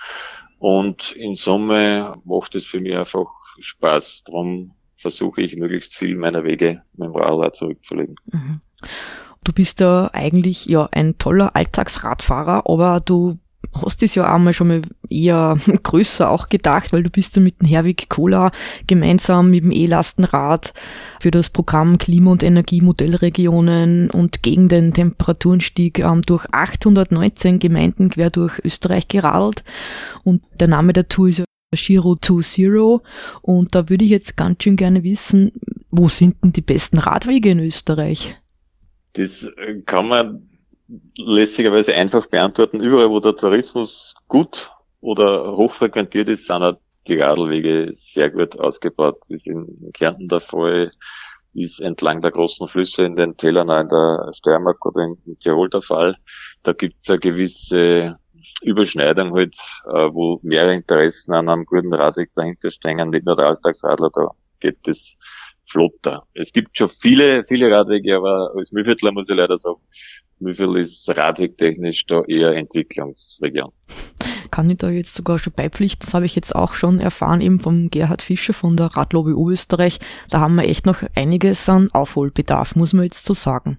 [0.58, 4.24] Und in Summe macht es für mich einfach Spaß.
[4.24, 8.16] Darum versuche ich möglichst viel meiner Wege mit dem Radler zurückzulegen.
[8.32, 8.60] Mhm.
[9.46, 13.38] Du bist ja eigentlich ja ein toller Alltagsradfahrer, aber du
[13.74, 17.60] hast es ja einmal schon mal eher größer auch gedacht, weil du bist ja mit
[17.60, 18.50] dem Herwig Kohler
[18.88, 20.74] gemeinsam mit dem E-Lastenrad
[21.20, 28.30] für das Programm Klima- und Energiemodellregionen und gegen den Temperaturenstieg ähm, durch 819 Gemeinden quer
[28.30, 29.62] durch Österreich geradelt.
[30.24, 33.02] Und der Name der Tour ist ja Giro 2 Zero.
[33.42, 35.52] Und da würde ich jetzt ganz schön gerne wissen,
[35.92, 38.34] wo sind denn die besten Radwege in Österreich?
[39.16, 40.48] Das äh, kann man
[41.16, 42.80] lässigerweise einfach beantworten.
[42.80, 49.18] Überall, wo der Tourismus gut oder hochfrequentiert ist, sind auch die Radlwege sehr gut ausgebaut.
[49.20, 50.90] Das ist in Kärnten der Fall,
[51.54, 55.82] ist entlang der großen Flüsse in den Tälern, in der Steiermark oder in Tirol der
[55.82, 56.16] Fall.
[56.62, 58.18] Da gibt es eine gewisse
[58.62, 63.46] Überschneidung halt, äh, wo mehrere Interessen an einem guten Radweg dahinter stehen, nicht nur der
[63.46, 65.16] Alltagsradler, da geht es
[65.66, 66.26] flotter.
[66.34, 69.80] Es gibt schon viele, viele Radwege, aber als Mühlviertler muss ich leider sagen,
[70.40, 73.72] Mühlviertel ist radwegtechnisch da eher Entwicklungsregion.
[74.50, 77.58] Kann ich da jetzt sogar schon beipflichten, das habe ich jetzt auch schon erfahren, eben
[77.58, 79.98] vom Gerhard Fischer von der Radlobby Österreich.
[80.30, 83.78] Da haben wir echt noch einiges an Aufholbedarf, muss man jetzt so sagen.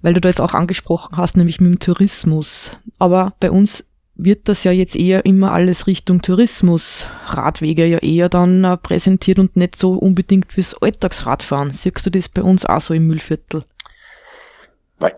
[0.00, 2.70] Weil du da jetzt auch angesprochen hast, nämlich mit dem Tourismus.
[2.98, 3.84] Aber bei uns
[4.18, 9.38] wird das ja jetzt eher immer alles Richtung Tourismus, Radwege ja eher dann äh, präsentiert
[9.38, 11.70] und nicht so unbedingt fürs Alltagsradfahren.
[11.70, 13.64] Siehst du das bei uns auch so im Müllviertel?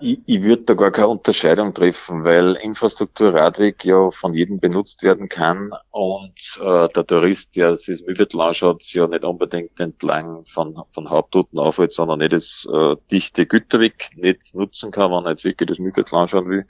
[0.00, 5.02] Ich, ich würde da gar keine Unterscheidung treffen, weil Infrastruktur Radweg ja von jedem benutzt
[5.02, 10.44] werden kann und äh, der Tourist, der sich das Mühlviertel anschaut, ja nicht unbedingt entlang
[10.44, 15.30] von, von Hauptrouten aufhält, sondern nicht das äh, dichte Güterweg nicht nutzen kann, wenn er
[15.30, 16.66] jetzt wirklich das Mühlviertel anschauen will.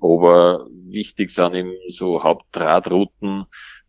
[0.00, 3.46] Aber wichtig sind eben so Hauptradrouten,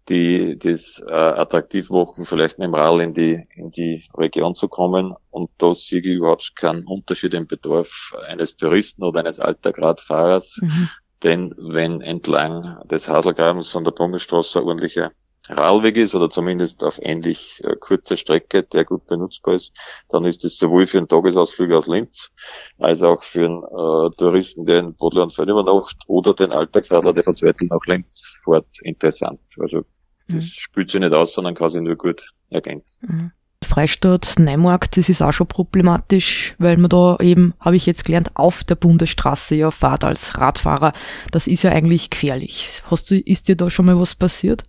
[0.09, 4.67] die das äh, attraktiv machen, vielleicht mit dem Rall in die, in die Region zu
[4.67, 5.13] kommen.
[5.29, 10.57] Und da sehe ich überhaupt keinen Unterschied im Bedarf eines Touristen oder eines Alltagradfahrers.
[10.61, 10.89] Mhm.
[11.23, 15.11] Denn wenn entlang des Haselgrabens von der Bundesstraße ordentliche
[15.49, 19.75] Radweg ist oder zumindest auf ähnlich äh, kurzer Strecke, der gut benutzbar ist,
[20.09, 22.29] dann ist es sowohl für einen Tagesausflug aus Linz
[22.77, 27.35] als auch für einen äh, Touristen, der in Bodleianfeld übernacht oder den Alltagsradler, der von
[27.35, 29.39] Zweitl nach Linz fährt, interessant.
[29.59, 29.85] Also
[30.29, 30.49] das mhm.
[30.49, 32.99] spült sich nicht aus, sondern kann sich nur gut ergänzen.
[33.01, 33.31] Mhm.
[33.63, 38.31] Freistadt Neumarkt, das ist auch schon problematisch, weil man da eben, habe ich jetzt gelernt,
[38.35, 40.93] auf der Bundesstraße ja fahrt als Radfahrer.
[41.31, 42.81] Das ist ja eigentlich gefährlich.
[42.89, 44.63] Hast du, ist dir da schon mal was passiert?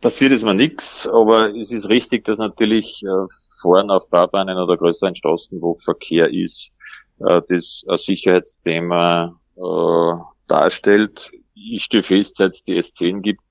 [0.00, 3.26] Passiert ist mir nichts, aber es ist richtig, dass natürlich äh,
[3.60, 6.70] Fahren auf Fahrbahnen oder größeren Straßen, wo Verkehr ist,
[7.20, 11.30] äh, das ein Sicherheitsthema äh, darstellt.
[11.54, 13.42] Ich stehe fest, seit es die S10 gibt,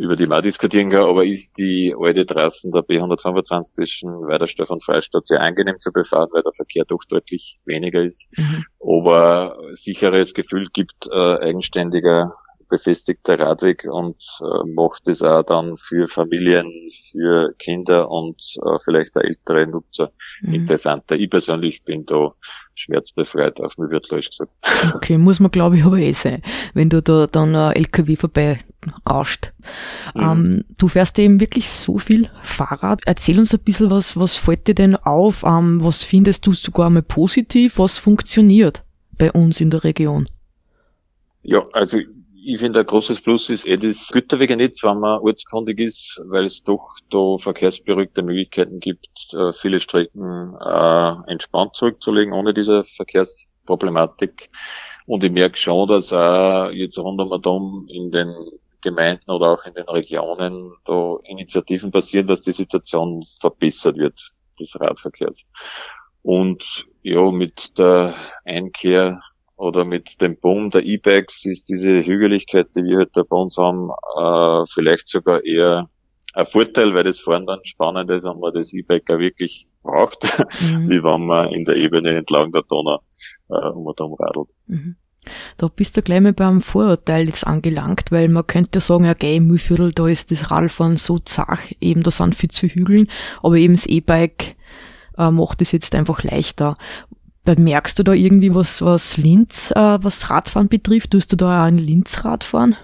[0.00, 4.82] über die man diskutieren kann, aber ist die alte Trassen der B125 zwischen Weiderstoff und
[4.82, 8.26] Freistadt sehr angenehm zu befahren, weil der Verkehr doch deutlich weniger ist.
[8.34, 8.64] Mhm.
[8.80, 12.32] Aber sicheres Gefühl gibt äh, eigenständiger
[12.70, 16.72] befestigter Radweg und äh, macht es auch dann für Familien,
[17.10, 20.54] für Kinder und äh, vielleicht auch ältere Nutzer mhm.
[20.54, 21.16] interessanter.
[21.16, 22.32] Ich persönlich bin da
[22.74, 24.50] schmerzbefreit auf mir wird gesagt.
[24.94, 28.58] Okay, muss man glaube ich aber eh sein, wenn du da dann ein LKW vorbei
[29.08, 29.52] rauscht.
[30.14, 30.22] Mhm.
[30.22, 33.02] Ähm, du fährst eben wirklich so viel Fahrrad.
[33.06, 35.42] Erzähl uns ein bisschen was, was fällt dir denn auf?
[35.44, 37.78] Ähm, was findest du sogar mal positiv?
[37.78, 38.82] Was funktioniert
[39.18, 40.28] bei uns in der Region?
[41.42, 41.98] Ja, also
[42.52, 46.64] ich finde, ein großes Plus ist eh das Güterwegenetz, wenn man ortskundig ist, weil es
[46.64, 54.50] doch da verkehrsberuhigte Möglichkeiten gibt, äh, viele Strecken äh, entspannt zurückzulegen, ohne diese Verkehrsproblematik.
[55.06, 58.34] Und ich merke schon, dass auch jetzt rund um Atom in den
[58.80, 64.74] Gemeinden oder auch in den Regionen da Initiativen passieren, dass die Situation verbessert wird, des
[64.80, 65.44] Radverkehrs.
[66.22, 69.20] Und ja, mit der Einkehr
[69.60, 73.90] oder mit dem Boom der E-Bikes ist diese Hügeligkeit, die wir heute bei uns haben,
[74.16, 75.90] äh, vielleicht sogar eher
[76.32, 80.24] ein Vorteil, weil das Fahren dann spannend ist und man das E-Bike auch wirklich braucht,
[80.62, 80.88] mhm.
[80.90, 83.00] wie wenn man in der Ebene entlang der Donau
[83.50, 84.50] äh, um und um radelt.
[84.66, 84.96] Mhm.
[85.58, 89.36] Da bist du gleich mal beim Vorurteil jetzt angelangt, weil man könnte sagen, ja, geh,
[89.36, 93.08] im Mühlviertel, da ist das Radfahren so zach, eben da sind viel zu Hügeln,
[93.42, 94.56] aber eben das E-Bike
[95.18, 96.78] äh, macht es jetzt einfach leichter.
[97.44, 101.12] Bemerkst du da irgendwie was, was Linz, äh, was Radfahren betrifft?
[101.12, 102.76] Tust du da auch in Linz Radfahren?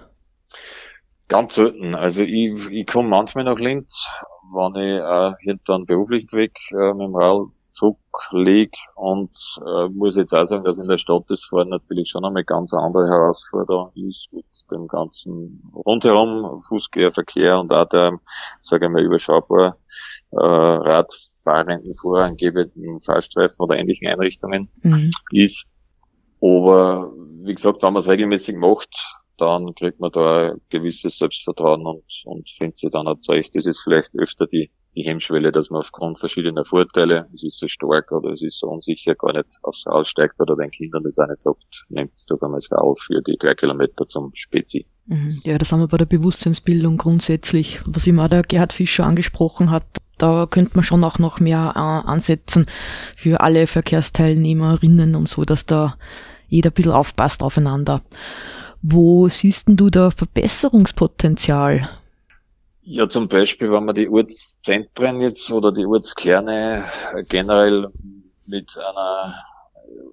[1.28, 1.94] Ganz selten.
[1.94, 4.06] Also ich, ich komme manchmal nach Linz,
[4.52, 10.16] wenn ich äh, hinter einen beruflichen Weg äh, mit dem Rad zurücklege und äh, muss
[10.16, 13.90] jetzt auch sagen, dass in der Stadt das Fahren natürlich schon einmal ganz andere Herausforderung
[13.94, 18.18] ist mit dem ganzen rundherum Fußgängerverkehr und auch der,
[18.62, 19.76] sage ich mal, überschaubar
[20.30, 21.12] äh, Rad
[21.46, 25.10] fahrenden, vorangebenden Fahrstreifen oder ähnlichen Einrichtungen mhm.
[25.30, 25.64] ist.
[26.42, 27.12] Aber
[27.44, 28.90] wie gesagt, wenn man es regelmäßig macht,
[29.38, 33.54] dann kriegt man da ein gewisses Selbstvertrauen und, und findet sich dann auch zurecht.
[33.54, 37.66] Das ist vielleicht öfter die, die Hemmschwelle, dass man aufgrund verschiedener Vorteile, es ist so
[37.66, 41.18] stark oder es ist so unsicher, gar nicht aufs Rad steigt oder den Kindern das
[41.18, 44.86] auch nicht sagt, nehmt es doch einmal Rad für die drei Kilometer zum Spezi.
[45.06, 45.40] Mhm.
[45.44, 49.84] Ja, das haben wir bei der Bewusstseinsbildung grundsätzlich, was immer der Gerhard Fischer angesprochen hat.
[50.18, 52.66] Da könnte man schon auch noch mehr äh, ansetzen
[53.16, 55.96] für alle Verkehrsteilnehmerinnen und so, dass da
[56.48, 58.02] jeder ein bisschen aufpasst aufeinander.
[58.82, 61.88] Wo siehst denn du da Verbesserungspotenzial?
[62.82, 66.84] Ja, zum Beispiel, wenn man die Ortszentren jetzt oder die Ortskerne
[67.28, 67.88] generell
[68.46, 69.34] mit einer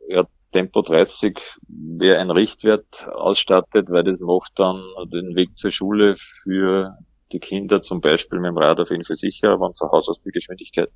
[0.10, 6.16] ja, Tempo 30 wäre ein Richtwert ausstattet, weil das macht dann den Weg zur Schule
[6.18, 6.98] für
[7.34, 10.22] die Kinder zum Beispiel mit dem Rad auf jeden Fall sicher, wenn zu Hause aus
[10.22, 10.90] die Geschwindigkeit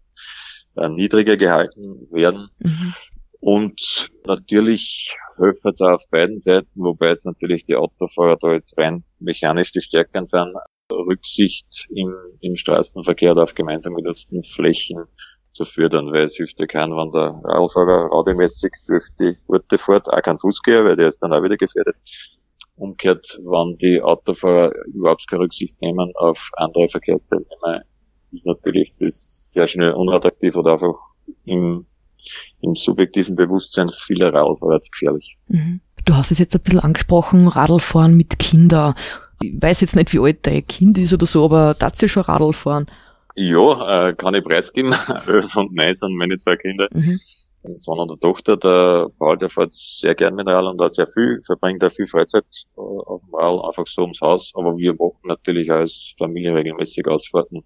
[0.76, 2.50] äh, niedriger gehalten werden.
[2.60, 2.94] Mhm.
[3.40, 8.78] Und natürlich helfen es auch auf beiden Seiten, wobei jetzt natürlich die Autofahrer da jetzt
[8.78, 10.56] rein mechanisch die Stärken sind,
[10.92, 15.06] Rücksicht im, im Straßenverkehr oder auf gemeinsam genutzten Flächen
[15.52, 20.08] zu fördern, weil es hilft ja keinen, wenn der Radfahrer rademäßig durch die Orte fährt,
[20.08, 21.96] auch kein Fußgänger, weil der ist dann auch wieder gefährdet.
[22.78, 27.82] Umgekehrt, wenn die Autofahrer überhaupt keine Rücksicht nehmen auf andere Verkehrsteilnehmer,
[28.32, 30.96] ist natürlich das sehr schnell unattraktiv oder einfach
[31.46, 31.86] im,
[32.62, 35.38] im subjektiven Bewusstsein vieler Radfahrer gefährlich.
[35.48, 35.82] Mhm.
[36.06, 38.94] Du hast es jetzt ein bisschen angesprochen, Radlfahren mit Kindern.
[39.42, 42.54] Ich weiß jetzt nicht, wie alt dein Kind ist oder so, aber du schon Radl
[42.54, 42.88] fahren?
[43.36, 44.96] Ja, äh, kann ich preisgeben.
[45.28, 46.88] Elf und neun sind meine zwei Kinder.
[46.94, 47.20] Mhm.
[47.76, 51.08] Sohn und der Tochter, der Paul, der fährt sehr gern mit Rad und auch sehr
[51.08, 52.46] viel, verbringt auch viel Freizeit
[52.78, 54.52] äh, auf dem Rad, einfach so ums Haus.
[54.56, 57.64] Aber wir machen natürlich als Familie regelmäßig Ausfahrten,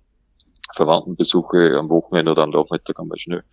[0.73, 3.43] Verwandtenbesuche am Wochenende oder am Nachmittag einmal schnell.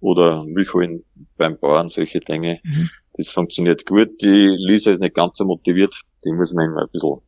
[0.00, 1.04] Oder Milchholen
[1.36, 2.60] beim Bauern, solche Dinge.
[2.62, 2.90] Mhm.
[3.14, 4.22] Das funktioniert gut.
[4.22, 6.02] Die Lisa ist nicht ganz so motiviert.
[6.24, 7.20] Die muss man immer ein bisschen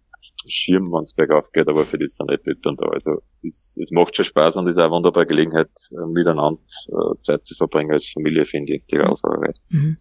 [0.49, 2.87] Schirm, wenn es bergauf geht, aber für das sind nicht Eltern da.
[2.87, 7.23] Also es, es macht schon Spaß und ist auch eine wunderbare Gelegenheit, äh, miteinander äh,
[7.23, 9.53] Zeit zu verbringen als Familie, finde ich, die Radfahrerei.
[9.69, 9.97] Mhm.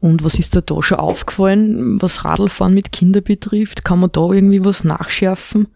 [0.00, 3.84] Und was ist dir da schon aufgefallen, was Radlfahren mit Kindern betrifft?
[3.84, 5.68] Kann man da irgendwie was nachschärfen?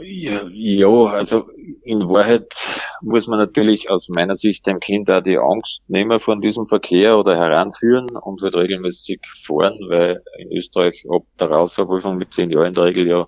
[0.00, 1.48] Ja, ja, also
[1.84, 2.54] in Wahrheit
[3.02, 7.18] muss man natürlich aus meiner Sicht dem Kind auch die Angst nehmen von diesem Verkehr
[7.18, 12.68] oder heranführen und wird regelmäßig fahren, weil in Österreich ab der Radverprüfung mit zehn Jahren
[12.68, 13.26] in der Regel ja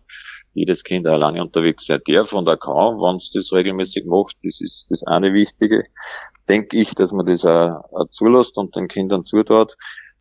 [0.55, 4.37] jedes Kind alleine unterwegs sein darf und auch kann, wenn es das regelmäßig macht.
[4.43, 5.85] Das ist das eine Wichtige.
[6.49, 9.77] Denke ich, dass man das auch, auch zulässt und den Kindern zutraut.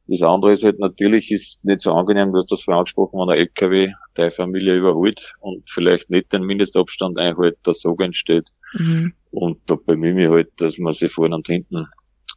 [0.08, 3.30] Das andere ist halt natürlich ist nicht so angenehm, du hast das vorhin angesprochen, wenn
[3.30, 8.50] ein LKW deine Familie überholt und vielleicht nicht den Mindestabstand einhält, dass Sog entsteht.
[8.74, 9.14] Mhm.
[9.32, 11.88] Und da bemühe ich halt, dass man sich vorne und hinten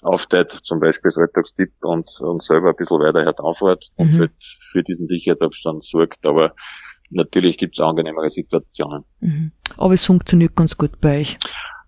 [0.02, 4.18] aufteilt, zum Beispiel als Rettungstipp und, und selber ein bisschen weiter hört anfährt und mhm.
[4.18, 6.26] halt für diesen Sicherheitsabstand sorgt.
[6.26, 6.54] Aber
[7.10, 9.04] natürlich gibt es angenehmere Situationen.
[9.20, 9.52] Mhm.
[9.76, 11.38] Aber es funktioniert ganz gut bei euch.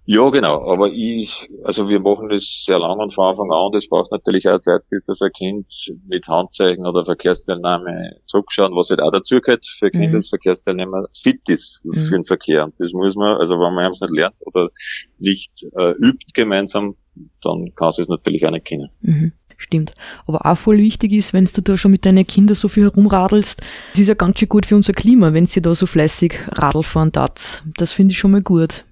[0.04, 0.66] Ja, genau.
[0.68, 3.70] Aber ich, also wir machen das sehr lang und von Anfang an.
[3.72, 8.90] Das braucht natürlich auch Zeit, bis das ein Kind mit Handzeichen oder Verkehrsteilnahme zurückschauen, was
[8.90, 10.00] halt auch dazu gehört für mhm.
[10.00, 11.94] Kinder als Verkehrsteilnehmer fit ist mhm.
[11.94, 12.64] für den Verkehr.
[12.64, 14.68] Und das muss man, also wenn man es nicht lernt oder
[15.18, 16.96] nicht äh, übt gemeinsam,
[17.40, 18.88] dann kann es natürlich auch nicht kennen.
[19.02, 19.32] Mhm.
[19.56, 19.94] Stimmt.
[20.26, 23.60] Aber auch voll wichtig ist, wenn du da schon mit deinen Kindern so viel herumradelst,
[23.92, 26.82] das ist ja ganz schön gut für unser Klima, wenn sie da so fleißig Radl
[26.82, 27.62] fahren tat.
[27.76, 28.84] Das finde ich schon mal gut.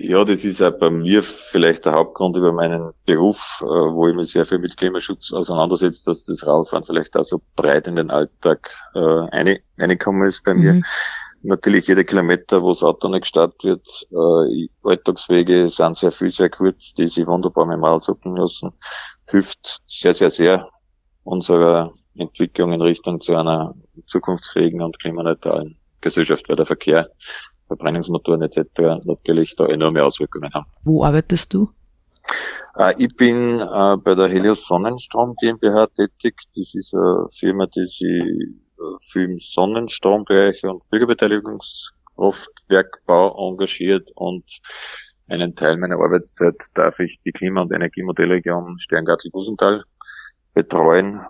[0.00, 4.14] Ja, das ist auch bei mir vielleicht der Hauptgrund über meinen Beruf, äh, wo ich
[4.14, 8.08] mich sehr viel mit Klimaschutz auseinandersetze, dass das Radfahren vielleicht auch so breit in den
[8.08, 9.00] Alltag äh,
[9.32, 10.60] eine, reingekommen ist bei mhm.
[10.60, 10.82] mir.
[11.42, 16.50] Natürlich jeder Kilometer, wo das Auto nicht gestartet wird, äh, Alltagswege sind sehr viel, sehr
[16.50, 18.70] kurz, die sich wunderbar mit dem Rad zucken lassen,
[19.28, 20.68] hilft sehr, sehr, sehr
[21.24, 23.74] unserer Entwicklung in Richtung zu einer
[24.06, 27.10] zukunftsfähigen und klimaneutralen Gesellschaft, weil der Verkehr
[27.68, 29.04] Verbrennungsmotoren etc.
[29.04, 30.66] natürlich da enorme Auswirkungen haben.
[30.84, 31.70] Wo arbeitest du?
[32.76, 36.36] Äh, ich bin äh, bei der Helios Sonnenstrom GmbH tätig.
[36.56, 38.54] Das ist eine Firma, die sich äh,
[39.10, 44.44] für im Sonnenstrombereich und Bürgerbeteiligungskraftwerkbau engagiert und
[45.28, 49.82] einen Teil meiner Arbeitszeit darf ich die Klima- und Energiemodellregion Sterngartel-Busental
[50.54, 51.20] betreuen.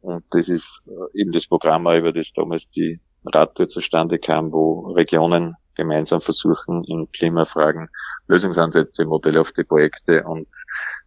[0.00, 0.82] Und das ist
[1.14, 7.10] eben das Programm, über das damals die Radtour zustande kam, wo Regionen gemeinsam versuchen, in
[7.12, 7.88] Klimafragen
[8.28, 10.48] Lösungsansätze, Modelle auf die Projekte und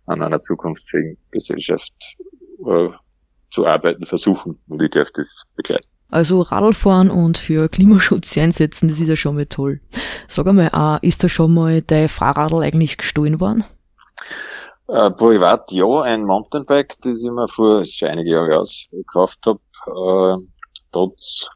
[0.06, 1.94] an einer zukunftsfähigen Gesellschaft
[2.66, 2.90] äh,
[3.52, 4.60] zu arbeiten versuchen.
[4.68, 5.88] Und ich darf das begleiten.
[6.10, 9.82] Also Radlfahren und für Klimaschutz einsetzen, das ist ja schon mal toll.
[10.28, 13.64] Sag einmal, äh, ist da schon mal dein Fahrradl eigentlich gestohlen worden?
[14.88, 19.60] Äh, privat ja, ein Mountainbike, das ich mir vor schon einige Jahre ausgekauft habe.
[19.88, 20.46] Äh,
[20.92, 21.48] trotz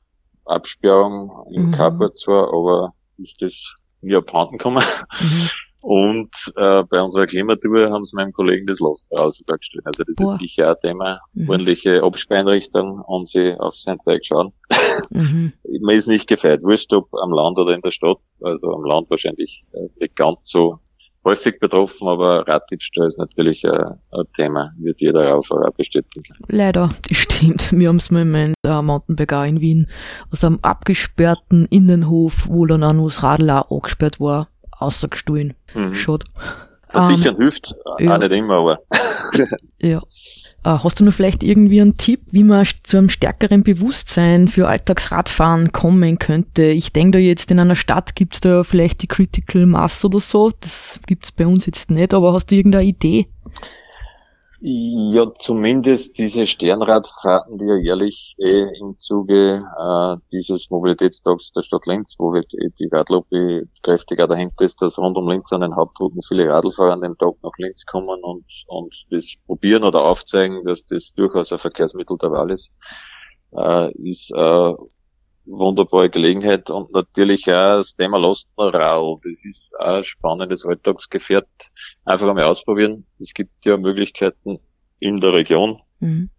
[0.50, 1.72] Absperrung im mhm.
[1.72, 4.84] Carport zwar, aber ist das nie abhanden gekommen.
[5.20, 5.50] Mhm.
[5.82, 9.86] Und äh, bei unserer Klimatour haben sie meinem Kollegen das Lost rausgestellt.
[9.86, 10.34] Also das Boah.
[10.34, 11.20] ist sicher ein Thema.
[11.34, 11.50] Mhm.
[11.50, 14.52] Ordentliche Abspeinrichtung und sie auf sein Teig schauen.
[15.10, 15.54] Mhm.
[15.82, 16.62] Man ist nicht gefeit.
[16.64, 18.20] Wurscht ob am Land oder in der Stadt.
[18.41, 20.80] Also am Land wahrscheinlich äh, nicht ganz so
[21.24, 25.44] häufig betroffen, aber Raddiebstahl ist natürlich ein, ein Thema, wird jeder auch
[25.76, 26.34] bestätigen.
[26.48, 27.72] Leider, das stimmt.
[27.78, 29.88] Wir haben es mal in meinem Mountainbiker in Wien
[30.32, 34.50] aus einem abgesperrten Innenhof, wo dann auch noch das Radl auch angesperrt war,
[34.82, 35.56] rausgestohlen.
[35.74, 35.94] Mhm.
[35.94, 36.26] Schade.
[36.90, 38.16] Versichern ähm, hilft, ja.
[38.16, 38.80] auch nicht immer, aber.
[39.82, 40.02] ja.
[40.64, 44.68] Äh, hast du noch vielleicht irgendwie einen Tipp, wie man zu einem stärkeren Bewusstsein für
[44.68, 46.64] Alltagsradfahren kommen könnte?
[46.64, 50.52] Ich denke da jetzt in einer Stadt gibt's da vielleicht die Critical Mass oder so.
[50.60, 53.28] Das gibt's bei uns jetzt nicht, aber hast du irgendeine Idee?
[54.62, 61.86] Ja, zumindest diese Sternradfahrten, die ja jährlich eh im Zuge äh, dieses Mobilitätstags der Stadt
[61.86, 66.22] Linz, wo halt die Radlobby kräftiger dahinter ist, dass rund um Linz an den Hauptrouten
[66.22, 70.84] viele Radlfahrer an dem Tag nach Linz kommen und, und das probieren oder aufzeigen, dass
[70.84, 72.70] das durchaus ein Verkehrsmittel der Wahl ist,
[73.53, 74.74] äh, ist äh,
[75.50, 79.20] wunderbare Gelegenheit und natürlich auch das Thema Lastenrad.
[79.24, 81.47] Das ist auch ein spannendes Alltagsgefährt.
[82.06, 83.06] Einfach einmal ausprobieren.
[83.20, 84.60] Es gibt ja Möglichkeiten
[85.00, 85.82] in der Region.
[86.00, 86.30] Mhm.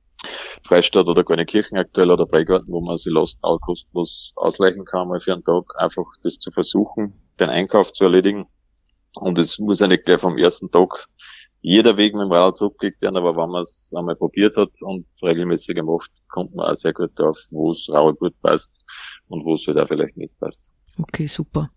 [0.64, 5.18] Freistadt oder Kirchen aktuell oder Breigarten, wo man sich Lasten auch kostenlos ausleichen kann, mal
[5.18, 8.46] für einen Tag, einfach das zu versuchen, den Einkauf zu erledigen.
[9.16, 11.08] Und es muss ja nicht gleich vom ersten Tag
[11.62, 15.06] jeder Weg mit dem Rad zurückgelegt werden, aber wenn man es einmal probiert hat und
[15.22, 18.70] regelmäßig gemacht, kommt man auch sehr gut drauf, wo es Rad gut passt
[19.28, 20.72] und wo es halt auch vielleicht nicht passt.
[20.98, 21.70] Okay, super.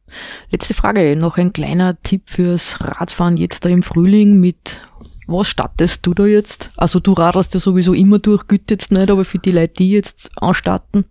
[0.49, 4.81] Letzte Frage, noch ein kleiner Tipp fürs Radfahren jetzt da im Frühling mit
[5.27, 6.69] was startest du da jetzt?
[6.75, 9.91] Also du radelst ja sowieso immer durch, Güte jetzt nicht, aber für die Leute, die
[9.91, 11.05] jetzt anstarten?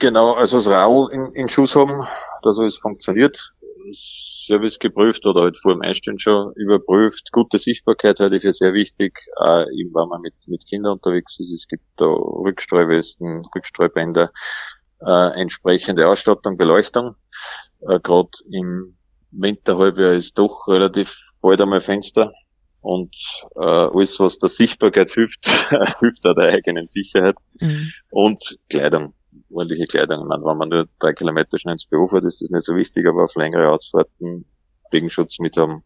[0.00, 2.06] Genau, also das Radl in, in Schuss haben,
[2.42, 3.52] dass alles funktioniert.
[3.92, 7.32] Service geprüft oder halt vor dem Einstellen schon überprüft.
[7.32, 11.38] Gute Sichtbarkeit halte ich für sehr wichtig, äh, eben wenn man mit, mit Kindern unterwegs
[11.38, 11.52] ist.
[11.52, 14.30] Es gibt da Rückstreuwesten, Rückstreubänder,
[15.00, 17.14] äh, entsprechende Ausstattung, Beleuchtung.
[17.80, 18.96] Äh, Gerade im
[19.30, 22.32] Winterhalbjahr ist doch relativ bald einmal Fenster.
[22.80, 23.14] Und
[23.56, 25.46] äh, alles, was der Sichtbarkeit hilft,
[26.00, 27.36] hilft auch der eigenen Sicherheit.
[27.60, 27.92] Mhm.
[28.10, 29.14] Und Kleidung
[29.50, 30.20] ordentliche Kleidung.
[30.20, 32.74] Ich meine, wenn man nur drei Kilometer schnell ins Büro fährt, ist das nicht so
[32.74, 34.44] wichtig, aber auf längere Ausfahrten
[34.92, 35.82] Regenschutz mit haben,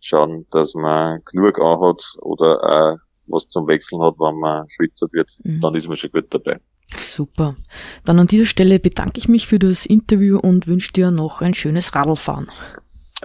[0.00, 5.30] schauen, dass man genug anhat oder auch was zum Wechseln hat, wenn man schwitzert wird,
[5.42, 5.60] mhm.
[5.60, 6.60] dann ist man schon gut dabei.
[6.96, 7.56] Super.
[8.04, 11.54] Dann an dieser Stelle bedanke ich mich für das Interview und wünsche dir noch ein
[11.54, 12.50] schönes Radlfahren.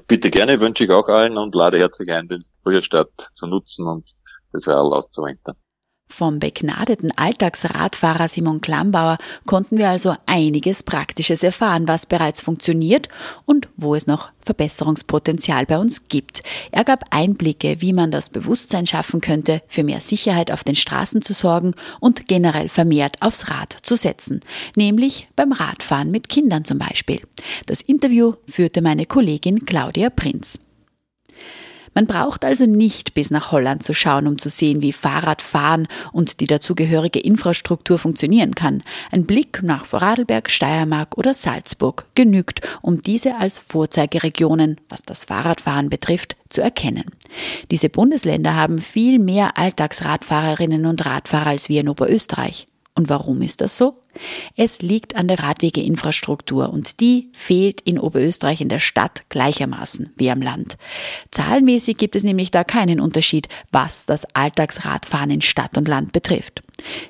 [0.08, 4.12] Bitte gerne, wünsche ich auch allen und lade herzlich ein, den Frühjahrstart zu nutzen und
[4.52, 5.56] das Radl auszuwintern.
[6.14, 13.10] Vom begnadeten Alltagsradfahrer Simon Klambauer konnten wir also einiges Praktisches erfahren, was bereits funktioniert
[13.46, 16.44] und wo es noch Verbesserungspotenzial bei uns gibt.
[16.72, 21.24] Er gab Einblicke, wie man das Bewusstsein schaffen könnte, für mehr Sicherheit auf den Straßen
[21.24, 24.42] zu sorgen und generell vermehrt aufs Rad zu setzen,
[24.76, 27.22] nämlich beim Radfahren mit Kindern zum Beispiel.
[27.66, 30.60] Das Interview führte meine Kollegin Claudia Prinz.
[31.94, 36.40] Man braucht also nicht bis nach Holland zu schauen, um zu sehen, wie Fahrradfahren und
[36.40, 38.84] die dazugehörige Infrastruktur funktionieren kann.
[39.12, 45.90] Ein Blick nach Vorarlberg, Steiermark oder Salzburg genügt, um diese als Vorzeigeregionen, was das Fahrradfahren
[45.90, 47.06] betrifft, zu erkennen.
[47.72, 52.66] Diese Bundesländer haben viel mehr Alltagsradfahrerinnen und Radfahrer als wir in Oberösterreich.
[52.96, 54.03] Und warum ist das so?
[54.56, 60.32] Es liegt an der Radwegeinfrastruktur und die fehlt in Oberösterreich in der Stadt gleichermaßen wie
[60.32, 60.78] am Land.
[61.32, 66.62] Zahlenmäßig gibt es nämlich da keinen Unterschied, was das Alltagsradfahren in Stadt und Land betrifft.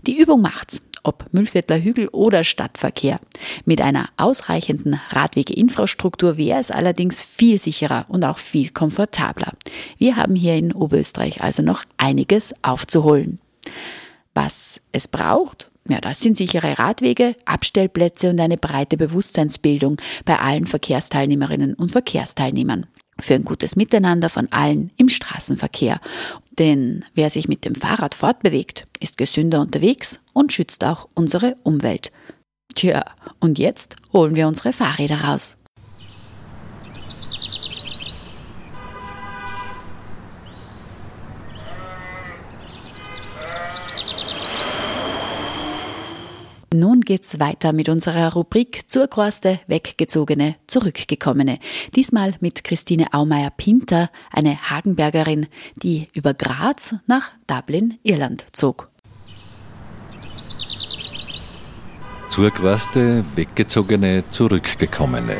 [0.05, 3.19] Die Übung macht's ob Müllviertler Hügel oder Stadtverkehr.
[3.65, 9.51] Mit einer ausreichenden Radwegeinfrastruktur wäre es allerdings viel sicherer und auch viel komfortabler.
[9.97, 13.39] Wir haben hier in Oberösterreich also noch einiges aufzuholen.
[14.33, 20.65] Was es braucht, ja, das sind sichere Radwege, Abstellplätze und eine breite Bewusstseinsbildung bei allen
[20.65, 22.85] Verkehrsteilnehmerinnen und Verkehrsteilnehmern.
[23.19, 25.99] Für ein gutes Miteinander von allen im Straßenverkehr.
[26.57, 32.11] Denn wer sich mit dem Fahrrad fortbewegt, ist gesünder unterwegs und schützt auch unsere Umwelt.
[32.75, 33.05] Tja,
[33.39, 35.57] und jetzt holen wir unsere Fahrräder raus.
[46.73, 51.59] Nun geht's weiter mit unserer Rubrik zur Korste Weggezogene, Zurückgekommene.
[51.95, 55.45] Diesmal mit Christine Aumeier-Pinter, eine Hagenbergerin,
[55.75, 58.89] die über Graz nach Dublin, Irland zog.
[62.29, 65.37] Zugereiste, Weggezogene, Zurückgekommene.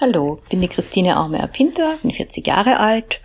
[0.00, 3.20] Hallo, bin die Christine Aumeier-Pinter, bin 40 Jahre alt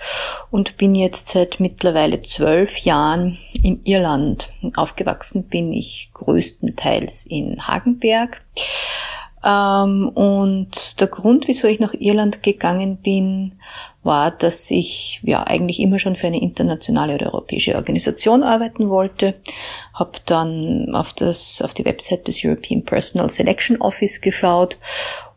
[0.52, 4.50] und bin jetzt seit mittlerweile zwölf Jahren in Irland.
[4.76, 8.44] Aufgewachsen bin ich größtenteils in Hagenberg.
[9.44, 13.54] Ähm, und der Grund, wieso ich nach Irland gegangen bin,
[14.04, 19.36] war, dass ich ja eigentlich immer schon für eine internationale oder europäische Organisation arbeiten wollte.
[19.94, 24.78] Habe dann auf das auf die Website des European Personal Selection Office geschaut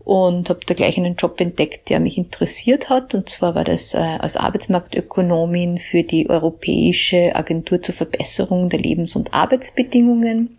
[0.05, 3.14] und habe da gleich einen Job entdeckt, der mich interessiert hat.
[3.14, 9.14] Und zwar war das äh, als Arbeitsmarktökonomin für die Europäische Agentur zur Verbesserung der Lebens-
[9.14, 10.59] und Arbeitsbedingungen.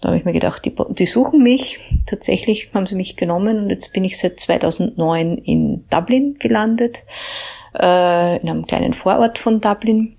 [0.00, 1.78] Da habe ich mir gedacht, die, die suchen mich.
[2.06, 7.02] Tatsächlich haben sie mich genommen und jetzt bin ich seit 2009 in Dublin gelandet,
[7.78, 10.16] äh, in einem kleinen Vorort von Dublin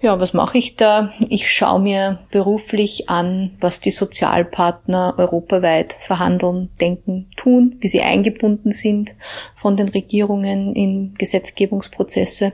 [0.00, 1.12] ja, was mache ich da?
[1.28, 8.70] Ich schaue mir beruflich an, was die Sozialpartner europaweit verhandeln, denken, tun, wie sie eingebunden
[8.70, 9.14] sind
[9.56, 12.52] von den Regierungen in Gesetzgebungsprozesse.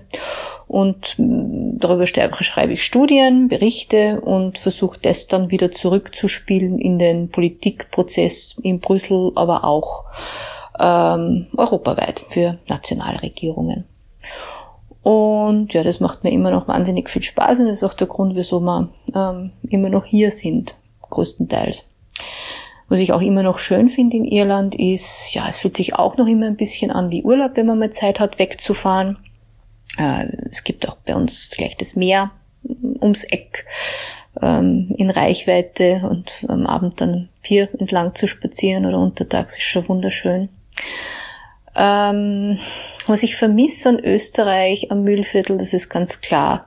[0.66, 7.28] Und mm, darüber schreibe ich Studien, Berichte und versuche das dann wieder zurückzuspielen in den
[7.28, 10.04] Politikprozess in Brüssel, aber auch
[10.78, 13.84] ähm, europaweit für Nationalregierungen.
[15.04, 18.34] Und ja, das macht mir immer noch wahnsinnig viel Spaß und ist auch der Grund,
[18.36, 21.84] wieso wir ähm, immer noch hier sind, größtenteils.
[22.88, 26.16] Was ich auch immer noch schön finde in Irland ist, ja, es fühlt sich auch
[26.16, 29.18] noch immer ein bisschen an wie Urlaub, wenn man mal Zeit hat, wegzufahren.
[29.98, 32.30] Äh, es gibt auch bei uns gleich das Meer
[33.02, 33.66] ums Eck
[34.40, 39.86] ähm, in Reichweite und am Abend dann Pier entlang zu spazieren oder untertags ist schon
[39.86, 40.48] wunderschön.
[41.76, 42.58] Ähm,
[43.06, 46.66] was ich vermisse an Österreich, am Mühlviertel, das ist ganz klar,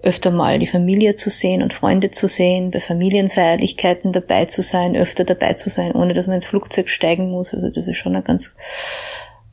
[0.00, 4.96] öfter mal die Familie zu sehen und Freunde zu sehen, bei Familienfeierlichkeiten dabei zu sein,
[4.96, 7.52] öfter dabei zu sein, ohne dass man ins Flugzeug steigen muss.
[7.52, 8.56] Also das ist schon ein ganz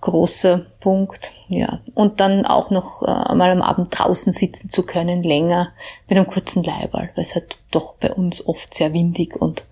[0.01, 1.31] großer Punkt.
[1.47, 1.79] Ja.
[1.95, 5.73] Und dann auch noch äh, mal am Abend draußen sitzen zu können, länger,
[6.07, 9.63] mit einem kurzen Leiberl, weil es halt doch bei uns oft sehr windig und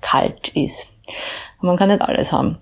[0.00, 0.94] kalt ist.
[1.60, 2.58] man kann nicht alles haben.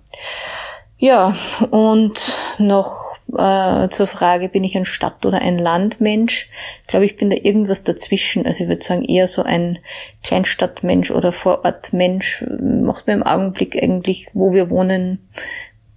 [1.01, 1.35] Ja,
[1.71, 6.47] und noch äh, zur Frage, bin ich ein Stadt- oder ein Landmensch?
[6.83, 8.45] Ich glaube, ich bin da irgendwas dazwischen.
[8.45, 9.79] Also ich würde sagen, eher so ein
[10.21, 12.45] Kleinstadtmensch oder Vorortmensch.
[12.61, 15.27] Macht mir im Augenblick eigentlich, wo wir wohnen,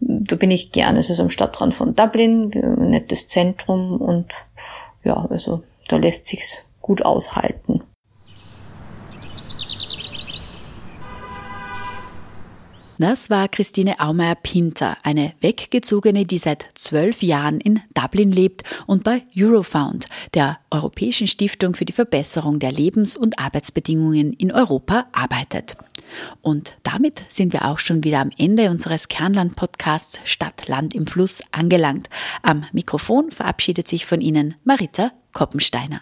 [0.00, 0.96] da bin ich gern.
[0.96, 4.32] Es ist am Stadtrand von Dublin, ein nettes Zentrum und
[5.04, 7.82] ja, also da lässt sich's gut aushalten.
[13.04, 19.24] Das war Christine Aumeier-Pinter, eine Weggezogene, die seit zwölf Jahren in Dublin lebt und bei
[19.36, 25.76] Eurofound, der Europäischen Stiftung für die Verbesserung der Lebens- und Arbeitsbedingungen in Europa, arbeitet.
[26.40, 31.42] Und damit sind wir auch schon wieder am Ende unseres Kernland-Podcasts Stadt, Land im Fluss
[31.50, 32.08] angelangt.
[32.40, 36.00] Am Mikrofon verabschiedet sich von Ihnen Marita Koppensteiner.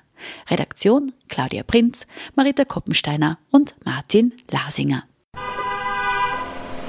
[0.49, 5.03] Redaktion Claudia Prinz, Marita Koppensteiner und Martin Lasinger.